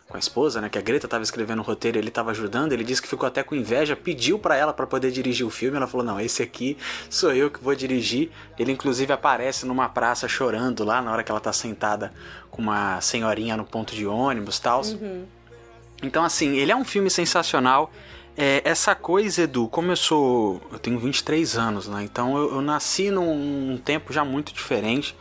[0.08, 0.68] com a esposa, né?
[0.70, 2.72] Que a Greta estava escrevendo o roteiro, ele estava ajudando.
[2.72, 5.76] Ele disse que ficou até com inveja, pediu para ela para poder dirigir o filme.
[5.76, 6.78] Ela falou: "Não, esse aqui
[7.10, 8.30] sou eu que vou dirigir".
[8.58, 12.12] Ele inclusive aparece numa praça chorando lá na hora que ela tá sentada
[12.50, 14.80] com uma senhorinha no ponto de ônibus, tal.
[14.82, 15.26] Uhum.
[16.02, 17.92] Então assim, ele é um filme sensacional.
[18.34, 20.62] É, essa coisa, Edu, como eu sou.
[20.72, 22.02] Eu tenho 23 anos, né?
[22.04, 25.14] Então eu, eu nasci num, num tempo já muito diferente.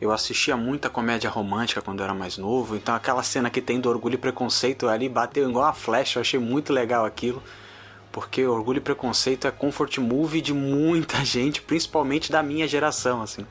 [0.00, 3.78] Eu assistia muita comédia romântica quando eu era mais novo, então aquela cena que tem
[3.78, 7.42] do Orgulho e Preconceito ali bateu igual uma flecha, eu achei muito legal aquilo.
[8.10, 13.46] Porque Orgulho e Preconceito é comfort movie de muita gente, principalmente da minha geração, assim.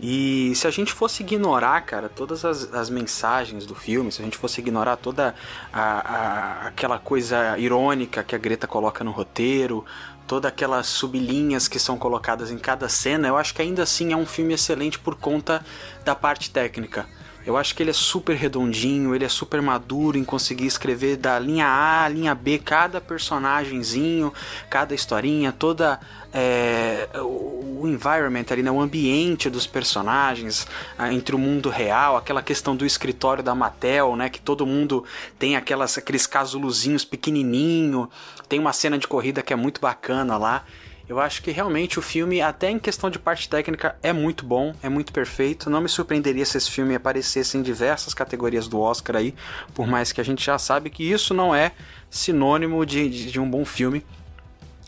[0.00, 4.24] E se a gente fosse ignorar, cara, todas as, as mensagens do filme, se a
[4.24, 5.32] gente fosse ignorar toda
[5.72, 9.84] a, a, aquela coisa irônica que a Greta coloca no roteiro,
[10.32, 14.16] todas aquelas sublinhas que são colocadas em cada cena, eu acho que ainda assim é
[14.16, 15.62] um filme excelente por conta
[16.06, 17.06] da parte técnica.
[17.44, 21.38] Eu acho que ele é super redondinho, ele é super maduro em conseguir escrever da
[21.38, 24.32] linha A à linha B cada personagemzinho,
[24.70, 25.98] cada historinha, toda
[26.32, 30.68] é, o, environment ali, né, o ambiente dos personagens
[31.10, 35.04] entre o mundo real, aquela questão do escritório da Mattel, né, que todo mundo
[35.36, 38.08] tem aquelas, aqueles casuluzinhos pequenininho,
[38.48, 40.64] tem uma cena de corrida que é muito bacana lá.
[41.08, 44.74] Eu acho que realmente o filme, até em questão de parte técnica, é muito bom,
[44.82, 45.68] é muito perfeito.
[45.68, 49.34] Não me surpreenderia se esse filme aparecesse em diversas categorias do Oscar aí,
[49.74, 51.72] por mais que a gente já sabe que isso não é
[52.08, 54.04] sinônimo de, de, de um bom filme.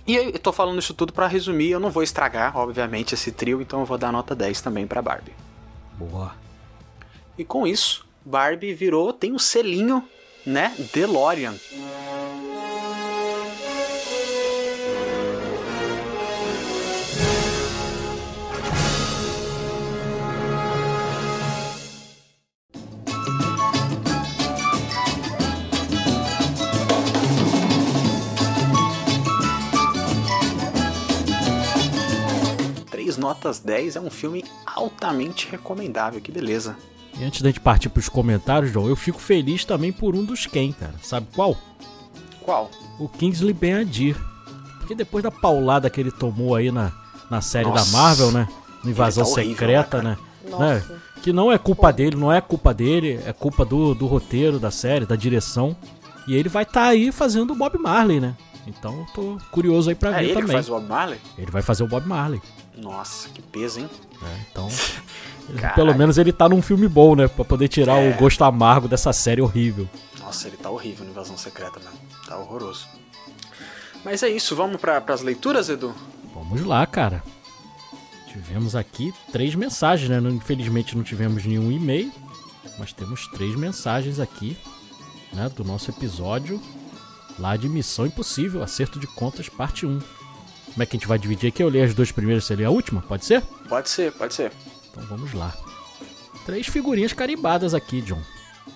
[0.07, 3.63] E eu tô falando isso tudo para resumir, eu não vou estragar, obviamente, esse trio,
[3.63, 5.33] então eu vou dar nota 10 também para Barbie.
[5.95, 6.35] Boa.
[7.39, 10.07] E com isso, Barbie virou, tem o um selinho,
[10.45, 11.55] né, DeLorean.
[33.25, 36.77] Notas 10 é um filme altamente recomendável, que beleza.
[37.19, 40.47] E antes da gente partir pros comentários, João, eu fico feliz também por um dos
[40.47, 40.95] Ken, cara.
[41.03, 41.57] Sabe qual?
[42.43, 42.71] Qual?
[42.99, 44.17] O Kingsley Ben-Adir.
[44.79, 46.93] Porque depois da paulada que ele tomou aí na,
[47.31, 47.91] na série Nossa.
[47.91, 48.47] da Marvel, né?
[48.83, 50.51] No Invasão Ele tá horrível, Secreta, né, né?
[50.51, 50.65] Nossa.
[50.93, 51.01] Né?
[51.23, 54.71] Que não é culpa dele, não é culpa dele, é culpa do, do roteiro da
[54.71, 55.75] série, da direção.
[56.29, 58.37] E ele vai estar aí fazendo o Bob Marley, né?
[58.67, 60.53] Então eu tô curioso aí pra É ver ele também.
[60.53, 61.19] faz o Bob Marley?
[61.39, 62.43] Ele vai fazer o Bob Marley.
[62.77, 63.91] Nossa, que peso, hein?
[64.21, 64.47] né?
[64.51, 64.69] Então,
[65.75, 67.29] pelo menos ele tá num filme bom, né?
[67.29, 68.11] Pra poder tirar É.
[68.11, 69.89] o gosto amargo dessa série horrível.
[70.19, 71.99] Nossa, ele tá horrível no Invasão Secreta mesmo.
[72.27, 72.87] Tá horroroso.
[74.05, 75.95] Mas é isso, vamos para as leituras, Edu?
[76.35, 77.23] Vamos lá, cara.
[78.27, 80.19] Tivemos aqui três mensagens, né?
[80.31, 82.13] Infelizmente não tivemos nenhum e-mail,
[82.79, 84.57] mas temos três mensagens aqui,
[85.33, 85.49] né?
[85.55, 86.61] Do nosso episódio
[87.39, 90.01] lá de Missão Impossível, Acerto de Contas, parte 1.
[90.75, 91.63] Como é que a gente vai dividir aqui?
[91.63, 93.01] Eu leio as duas primeiras, você lê a última?
[93.03, 93.41] Pode ser?
[93.69, 94.51] Pode ser, pode ser.
[94.91, 95.55] Então vamos lá.
[96.45, 98.21] Três figurinhas carimbadas aqui, John.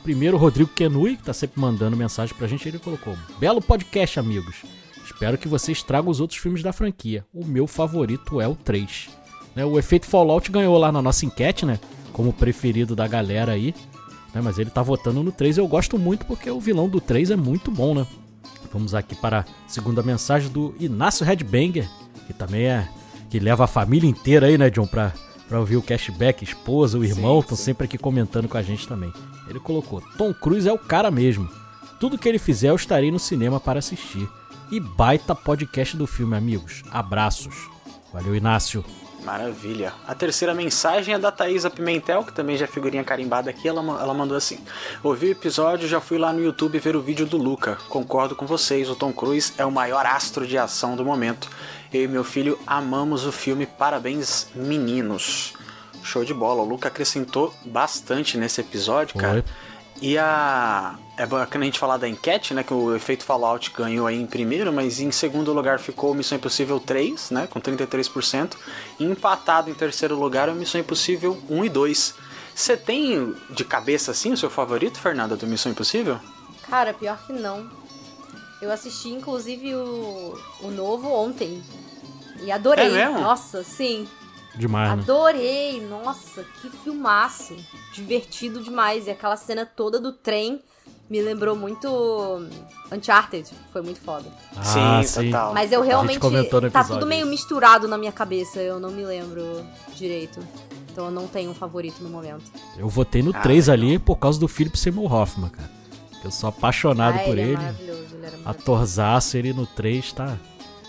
[0.04, 4.20] Primeiro, o Rodrigo Kenui, que tá sempre mandando mensagem pra gente, ele colocou: Belo podcast,
[4.20, 4.62] amigos.
[5.04, 7.26] Espero que vocês tragam os outros filmes da franquia.
[7.34, 9.08] O meu favorito é o 3.
[9.56, 11.80] Né, o efeito Fallout ganhou lá na nossa enquete, né?
[12.12, 13.74] Como preferido da galera aí.
[14.32, 15.58] Né, mas ele tá votando no 3.
[15.58, 18.06] Eu gosto muito porque o vilão do 3 é muito bom, né?
[18.72, 21.88] Vamos aqui para a segunda mensagem do Inácio Redbanger,
[22.26, 22.88] que também é.
[23.30, 25.12] que leva a família inteira aí, né, John, pra,
[25.48, 26.44] pra ouvir o cashback.
[26.44, 29.12] Esposa, o irmão, estão sempre aqui comentando com a gente também.
[29.48, 31.48] Ele colocou: Tom Cruise é o cara mesmo.
[31.98, 34.28] Tudo que ele fizer eu estarei no cinema para assistir.
[34.70, 36.82] E baita podcast do filme, amigos.
[36.90, 37.68] Abraços.
[38.12, 38.84] Valeu, Inácio.
[39.24, 39.92] Maravilha.
[40.06, 43.68] A terceira mensagem é da Thaisa Pimentel, que também já é figurinha carimbada aqui.
[43.68, 44.58] Ela, ela mandou assim:
[45.02, 47.76] Ouvi o episódio, já fui lá no YouTube ver o vídeo do Luca.
[47.88, 51.50] Concordo com vocês, o Tom Cruise é o maior astro de ação do momento.
[51.92, 53.66] Eu e meu filho amamos o filme.
[53.66, 55.54] Parabéns, meninos.
[56.02, 56.62] Show de bola.
[56.62, 59.22] O Luca acrescentou bastante nesse episódio, Foi.
[59.22, 59.44] cara.
[60.00, 60.96] E a.
[61.16, 62.62] É bacana a gente falar da enquete, né?
[62.62, 66.78] Que o efeito Fallout ganhou aí em primeiro, mas em segundo lugar ficou Missão Impossível
[66.78, 67.48] 3, né?
[67.50, 68.52] Com 33%.
[69.00, 72.14] E empatado em terceiro lugar é Missão Impossível 1 e 2.
[72.54, 76.20] Você tem de cabeça assim o seu favorito, Fernanda, do Missão Impossível?
[76.68, 77.68] Cara, pior que não.
[78.62, 81.62] Eu assisti, inclusive, o, o novo ontem.
[82.42, 82.86] E adorei.
[82.86, 83.20] É mesmo?
[83.20, 84.06] Nossa, sim.
[84.58, 85.02] Demais, né?
[85.02, 85.80] Adorei.
[85.86, 87.54] Nossa, que filmaço.
[87.94, 89.06] Divertido demais.
[89.06, 90.60] E aquela cena toda do trem
[91.08, 91.88] me lembrou muito
[92.92, 93.48] Uncharted.
[93.72, 94.26] Foi muito foda.
[94.56, 95.54] Ah, sim, total.
[95.54, 96.18] Mas eu A gente realmente.
[96.20, 98.60] comentou no Tá tudo meio misturado na minha cabeça.
[98.60, 100.40] Eu não me lembro direito.
[100.90, 102.42] Então eu não tenho um favorito no momento.
[102.76, 103.86] Eu votei no Ah, 3 legal.
[103.86, 105.70] ali por causa do Philip Seymour Hoffman, cara.
[106.24, 107.42] Eu sou apaixonado Ah, por ele.
[107.42, 107.52] ele.
[107.52, 108.48] É maravilhoso, ele era maravilhoso.
[108.48, 110.36] Atorzaço, ele no 3 tá,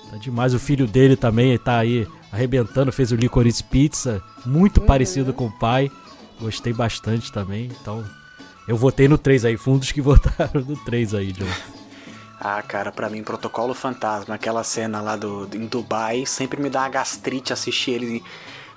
[0.09, 0.53] tá demais.
[0.55, 4.85] O filho dele também tá aí arrebentando, fez o Licorice Pizza, muito Uhum.
[4.87, 5.91] parecido com o pai.
[6.39, 8.05] Gostei bastante também, então
[8.67, 11.45] eu votei no 3 aí, fundos que votaram no 3 aí, John.
[12.39, 16.81] Ah, cara, pra mim, Protocolo Fantasma, aquela cena lá do, em Dubai, sempre me dá
[16.81, 18.23] uma gastrite assistir ele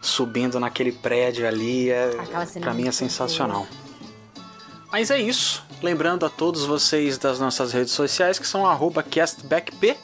[0.00, 1.88] subindo naquele prédio ali.
[1.88, 2.10] É,
[2.56, 3.64] é mim é sensacional.
[4.90, 5.64] Mas é isso.
[5.80, 9.96] Lembrando a todos vocês das nossas redes sociais, que são arroba castbackp,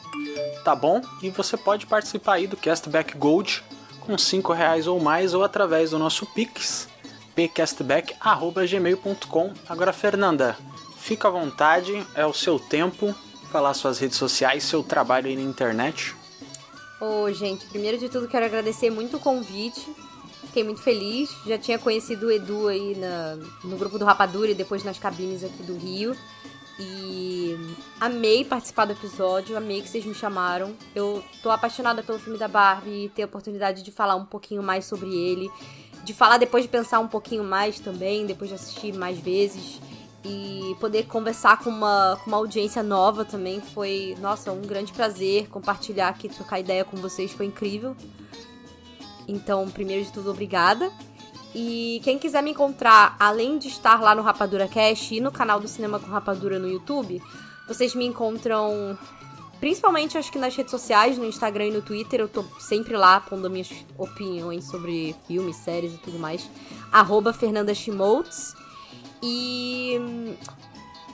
[0.63, 1.01] tá bom?
[1.21, 3.63] E você pode participar aí do Castback Gold
[4.01, 6.89] com 5 reais ou mais, ou através do nosso Pix,
[7.35, 9.53] pcastback.gmail.com.
[9.67, 10.57] Agora, Fernanda,
[10.97, 13.13] fica à vontade, é o seu tempo,
[13.51, 16.15] falar suas redes sociais, seu trabalho aí na internet.
[16.99, 19.87] Ô, gente, primeiro de tudo quero agradecer muito o convite.
[20.47, 21.29] Fiquei muito feliz.
[21.45, 25.43] Já tinha conhecido o Edu aí na, no grupo do Rapadura e depois nas cabines
[25.43, 26.15] aqui do Rio.
[26.79, 27.57] E
[27.99, 30.73] amei participar do episódio, amei que vocês me chamaram.
[30.95, 34.63] Eu tô apaixonada pelo filme da Barbie e ter a oportunidade de falar um pouquinho
[34.63, 35.51] mais sobre ele.
[36.05, 39.81] De falar depois de pensar um pouquinho mais também, depois de assistir mais vezes.
[40.23, 45.49] E poder conversar com uma, com uma audiência nova também foi, nossa, um grande prazer
[45.49, 47.95] compartilhar aqui, trocar ideia com vocês, foi incrível.
[49.27, 50.89] Então, primeiro de tudo, obrigada.
[51.53, 55.59] E quem quiser me encontrar, além de estar lá no Rapadura Cast e no canal
[55.59, 57.21] do Cinema com Rapadura no YouTube,
[57.67, 58.97] vocês me encontram
[59.59, 62.19] principalmente acho que nas redes sociais, no Instagram e no Twitter.
[62.19, 66.49] Eu tô sempre lá pondo minhas opiniões sobre filmes, séries e tudo mais.
[66.91, 68.55] Arroba Fernanda Schmoltz.
[69.21, 70.33] E hum,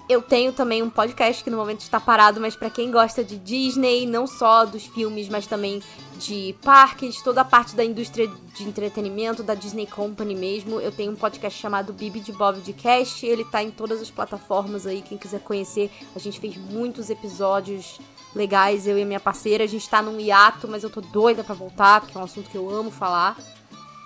[0.08, 3.38] eu tenho também um podcast que no momento está parado, mas para quem gosta de
[3.38, 5.82] Disney, não só dos filmes, mas também
[6.18, 11.12] de parques, toda a parte da indústria de entretenimento, da Disney Company mesmo, eu tenho
[11.12, 15.02] um podcast chamado Bibi de Bob de Cast, ele tá em todas as plataformas aí,
[15.02, 18.00] quem quiser conhecer, a gente fez muitos episódios
[18.36, 21.56] legais, eu e minha parceira, a gente tá num hiato, mas eu tô doida para
[21.56, 23.38] voltar, porque é um assunto que eu amo falar.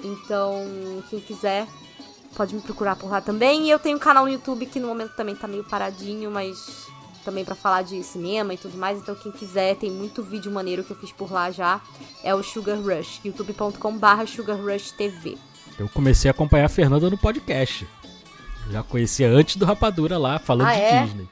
[0.03, 0.65] Então,
[1.09, 1.67] quem quiser
[2.35, 3.65] pode me procurar por lá também.
[3.65, 6.87] E eu tenho um canal no YouTube que no momento também tá meio paradinho, mas
[7.29, 8.97] também para falar de cinema e tudo mais.
[8.99, 11.79] Então quem quiser, tem muito vídeo maneiro que eu fiz por lá já.
[12.23, 15.37] É o Sugar Rush, youtube.com/barra Sugar Rush TV.
[15.77, 17.87] Eu comecei a acompanhar a Fernanda no podcast.
[18.71, 21.03] Já conhecia antes do Rapadura lá, falando Ah, de é?
[21.05, 21.29] Disney.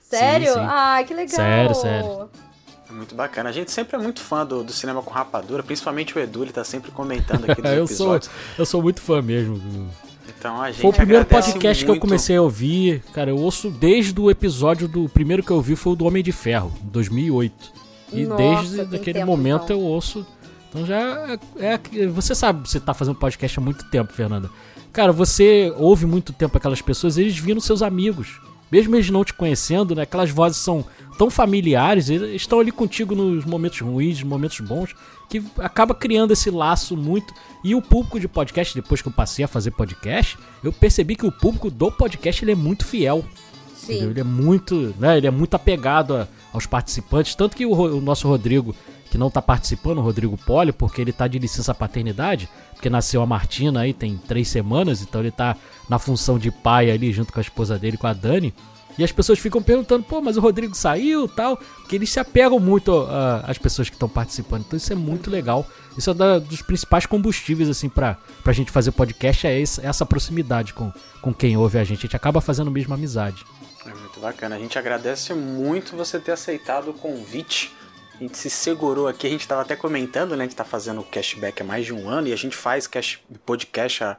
[0.00, 0.48] Sério?
[0.48, 0.66] Sim, sim.
[0.68, 1.36] Ah, que legal.
[1.36, 2.30] Sério, sério.
[2.88, 3.48] É muito bacana.
[3.48, 6.52] A gente sempre é muito fã do, do cinema com rapadura, principalmente o Edu, ele
[6.52, 8.30] tá sempre comentando aqui dos eu, sou, episódios.
[8.58, 9.90] eu sou muito fã mesmo.
[10.46, 12.02] Então a gente Foi o primeiro podcast que eu muito.
[12.02, 13.02] comecei a ouvir.
[13.12, 15.04] Cara, eu ouço desde o episódio do.
[15.04, 17.72] O primeiro que eu ouvi foi o do Homem de Ferro, em 2008.
[18.12, 19.76] E Nossa, desde tem aquele tempo, momento então.
[19.76, 20.24] eu ouço.
[20.68, 24.48] Então já é, é- Você sabe, você tá fazendo podcast há muito tempo, Fernanda.
[24.92, 28.40] Cara, você ouve muito tempo aquelas pessoas, eles viram seus amigos.
[28.70, 30.02] Mesmo eles não te conhecendo, né?
[30.02, 30.84] Aquelas vozes são
[31.18, 34.94] tão familiares, eles estão ali contigo nos momentos ruins, nos momentos bons,
[35.28, 37.32] que acaba criando esse laço muito.
[37.64, 41.26] E o público de podcast, depois que eu passei a fazer podcast, eu percebi que
[41.26, 43.24] o público do podcast ele é muito fiel.
[43.74, 44.02] Sim.
[44.04, 45.16] Ele é muito, né?
[45.16, 48.74] Ele é muito apegado a- aos participantes, tanto que o, o nosso Rodrigo,
[49.10, 53.20] que não tá participando, o Rodrigo Poli, porque ele tá de licença paternidade, porque nasceu
[53.22, 55.56] a Martina aí tem três semanas, então ele tá
[55.88, 58.52] na função de pai ali junto com a esposa dele, com a Dani.
[58.98, 62.58] E as pessoas ficam perguntando, pô, mas o Rodrigo saiu tal, porque eles se apegam
[62.58, 64.62] muito ah, às pessoas que estão participando.
[64.66, 65.66] Então isso é muito legal.
[65.98, 70.06] Isso é da- dos principais combustíveis, assim, pra, pra gente fazer podcast, é esse- essa
[70.06, 70.90] proximidade com,
[71.20, 71.98] com quem ouve a gente.
[71.98, 73.44] A gente acaba fazendo mesmo amizade.
[73.84, 74.56] É muito bacana.
[74.56, 77.72] A gente agradece muito você ter aceitado o convite.
[78.18, 80.44] A gente se segurou aqui, a gente tava até comentando, né?
[80.44, 83.18] A gente tá fazendo cashback há mais de um ano e a gente faz cash,
[83.44, 84.16] podcast há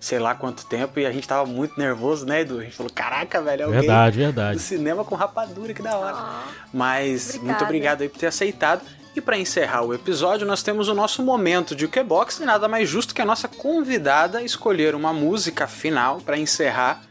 [0.00, 2.58] sei lá quanto tempo e a gente tava muito nervoso, né, Edu?
[2.60, 4.58] A gente falou, caraca, velho, é alguém Verdade, do verdade.
[4.58, 6.16] cinema com rapadura, que da hora.
[6.16, 7.46] Ah, Mas Obrigada.
[7.50, 8.80] muito obrigado aí por ter aceitado.
[9.14, 12.88] E para encerrar o episódio, nós temos o nosso momento de Ukebox e nada mais
[12.88, 17.02] justo que a nossa convidada escolher uma música final para encerrar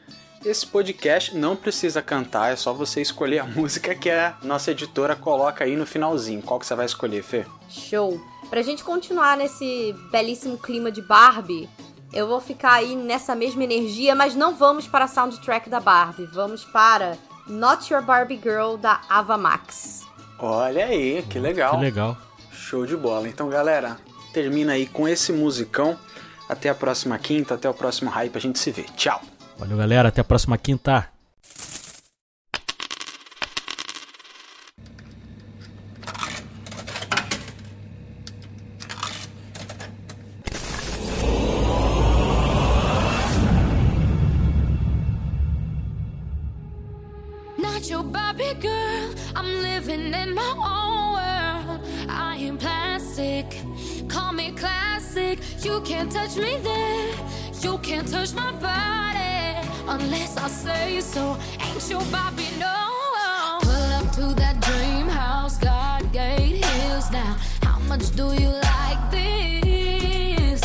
[0.45, 1.35] esse podcast.
[1.37, 5.75] Não precisa cantar, é só você escolher a música que a nossa editora coloca aí
[5.75, 6.41] no finalzinho.
[6.41, 7.45] Qual que você vai escolher, Fê?
[7.69, 8.19] Show.
[8.49, 11.69] Pra gente continuar nesse belíssimo clima de Barbie,
[12.11, 16.25] eu vou ficar aí nessa mesma energia, mas não vamos para a soundtrack da Barbie.
[16.25, 17.17] Vamos para
[17.47, 20.07] Not Your Barbie Girl da Ava Max.
[20.39, 21.75] Olha aí, que legal.
[21.75, 22.17] Que legal.
[22.51, 23.27] Show de bola.
[23.27, 23.97] Então, galera,
[24.33, 25.97] termina aí com esse musicão.
[26.47, 28.83] Até a próxima quinta, até o próximo hype, a gente se vê.
[28.95, 29.21] Tchau.
[29.57, 30.09] Valeu, galera.
[30.09, 31.07] Até a próxima quinta.
[60.49, 61.37] Say so.
[61.61, 62.75] Ain't your Barbie no?
[63.61, 67.37] Pull up to that dream house, God gate hills now.
[67.63, 70.61] How much do you like this?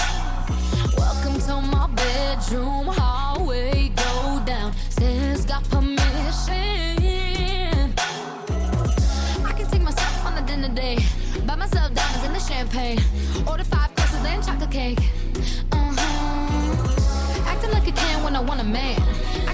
[0.97, 3.91] Welcome to my bedroom hallway.
[3.91, 4.73] Go down.
[4.89, 5.95] Stairs got permission.
[9.45, 11.05] I can take myself on a dinner date.
[11.47, 13.01] Buy myself diamonds and the champagne.
[13.47, 15.01] Order five courses, then chocolate cake.
[15.73, 17.45] Uh-huh.
[17.47, 19.01] Acting like a can when I want a man.
[19.47, 19.54] I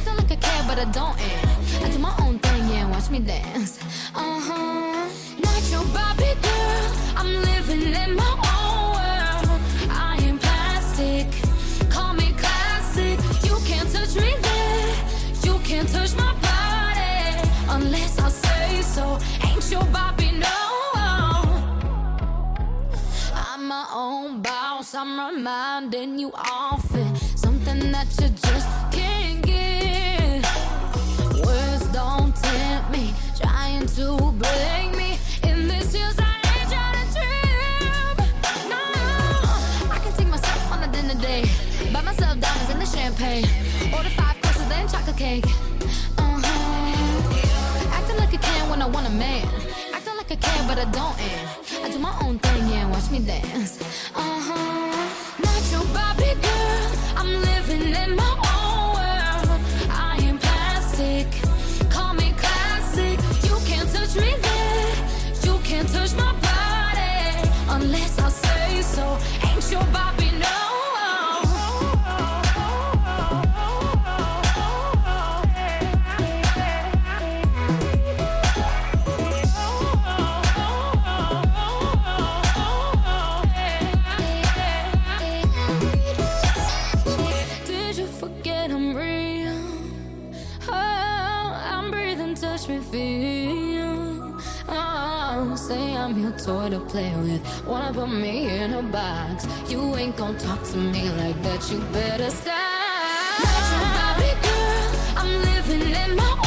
[0.70, 1.84] but I don't end.
[1.84, 3.80] I do my own thing, yeah, watch me dance.
[4.14, 5.08] Uh huh.
[5.46, 6.86] Not your Bobby girl.
[7.20, 9.60] I'm living in my own world.
[9.90, 11.26] I am plastic.
[11.90, 13.18] Call me classic.
[13.48, 14.94] You can't touch me there.
[15.46, 17.18] You can't touch my body
[17.76, 19.18] unless I say so.
[19.48, 20.58] Ain't your Bobby no.
[23.44, 24.94] I'm my own boss.
[24.94, 28.89] I'm reminding you often something that you just
[32.56, 35.18] tempt me, trying to break me.
[35.48, 38.16] In this year's I ain't trying to trip.
[38.72, 38.82] No,
[39.94, 41.50] I can take myself on a dinner date.
[41.92, 43.46] Buy myself diamonds and the champagne.
[43.96, 45.46] Order five courses, then chocolate cake.
[46.18, 47.96] Uh-huh.
[47.96, 49.46] Acting like a can when I want a man.
[49.94, 51.16] Acting like I can, but I don't.
[51.20, 53.80] And I do my own thing, yeah, watch me dance.
[54.14, 55.08] Uh-huh.
[55.44, 56.90] Not your Bobby girl.
[57.16, 58.49] I'm living in my
[68.90, 69.18] so.
[69.46, 70.19] Ain't your Bobby,
[96.44, 97.42] toy to play with.
[97.66, 99.46] Wanna put me in a box?
[99.68, 101.70] You ain't gonna talk to me like that.
[101.70, 102.54] You better stop.
[103.44, 104.90] Not your body, girl.
[105.20, 106.39] I'm living in my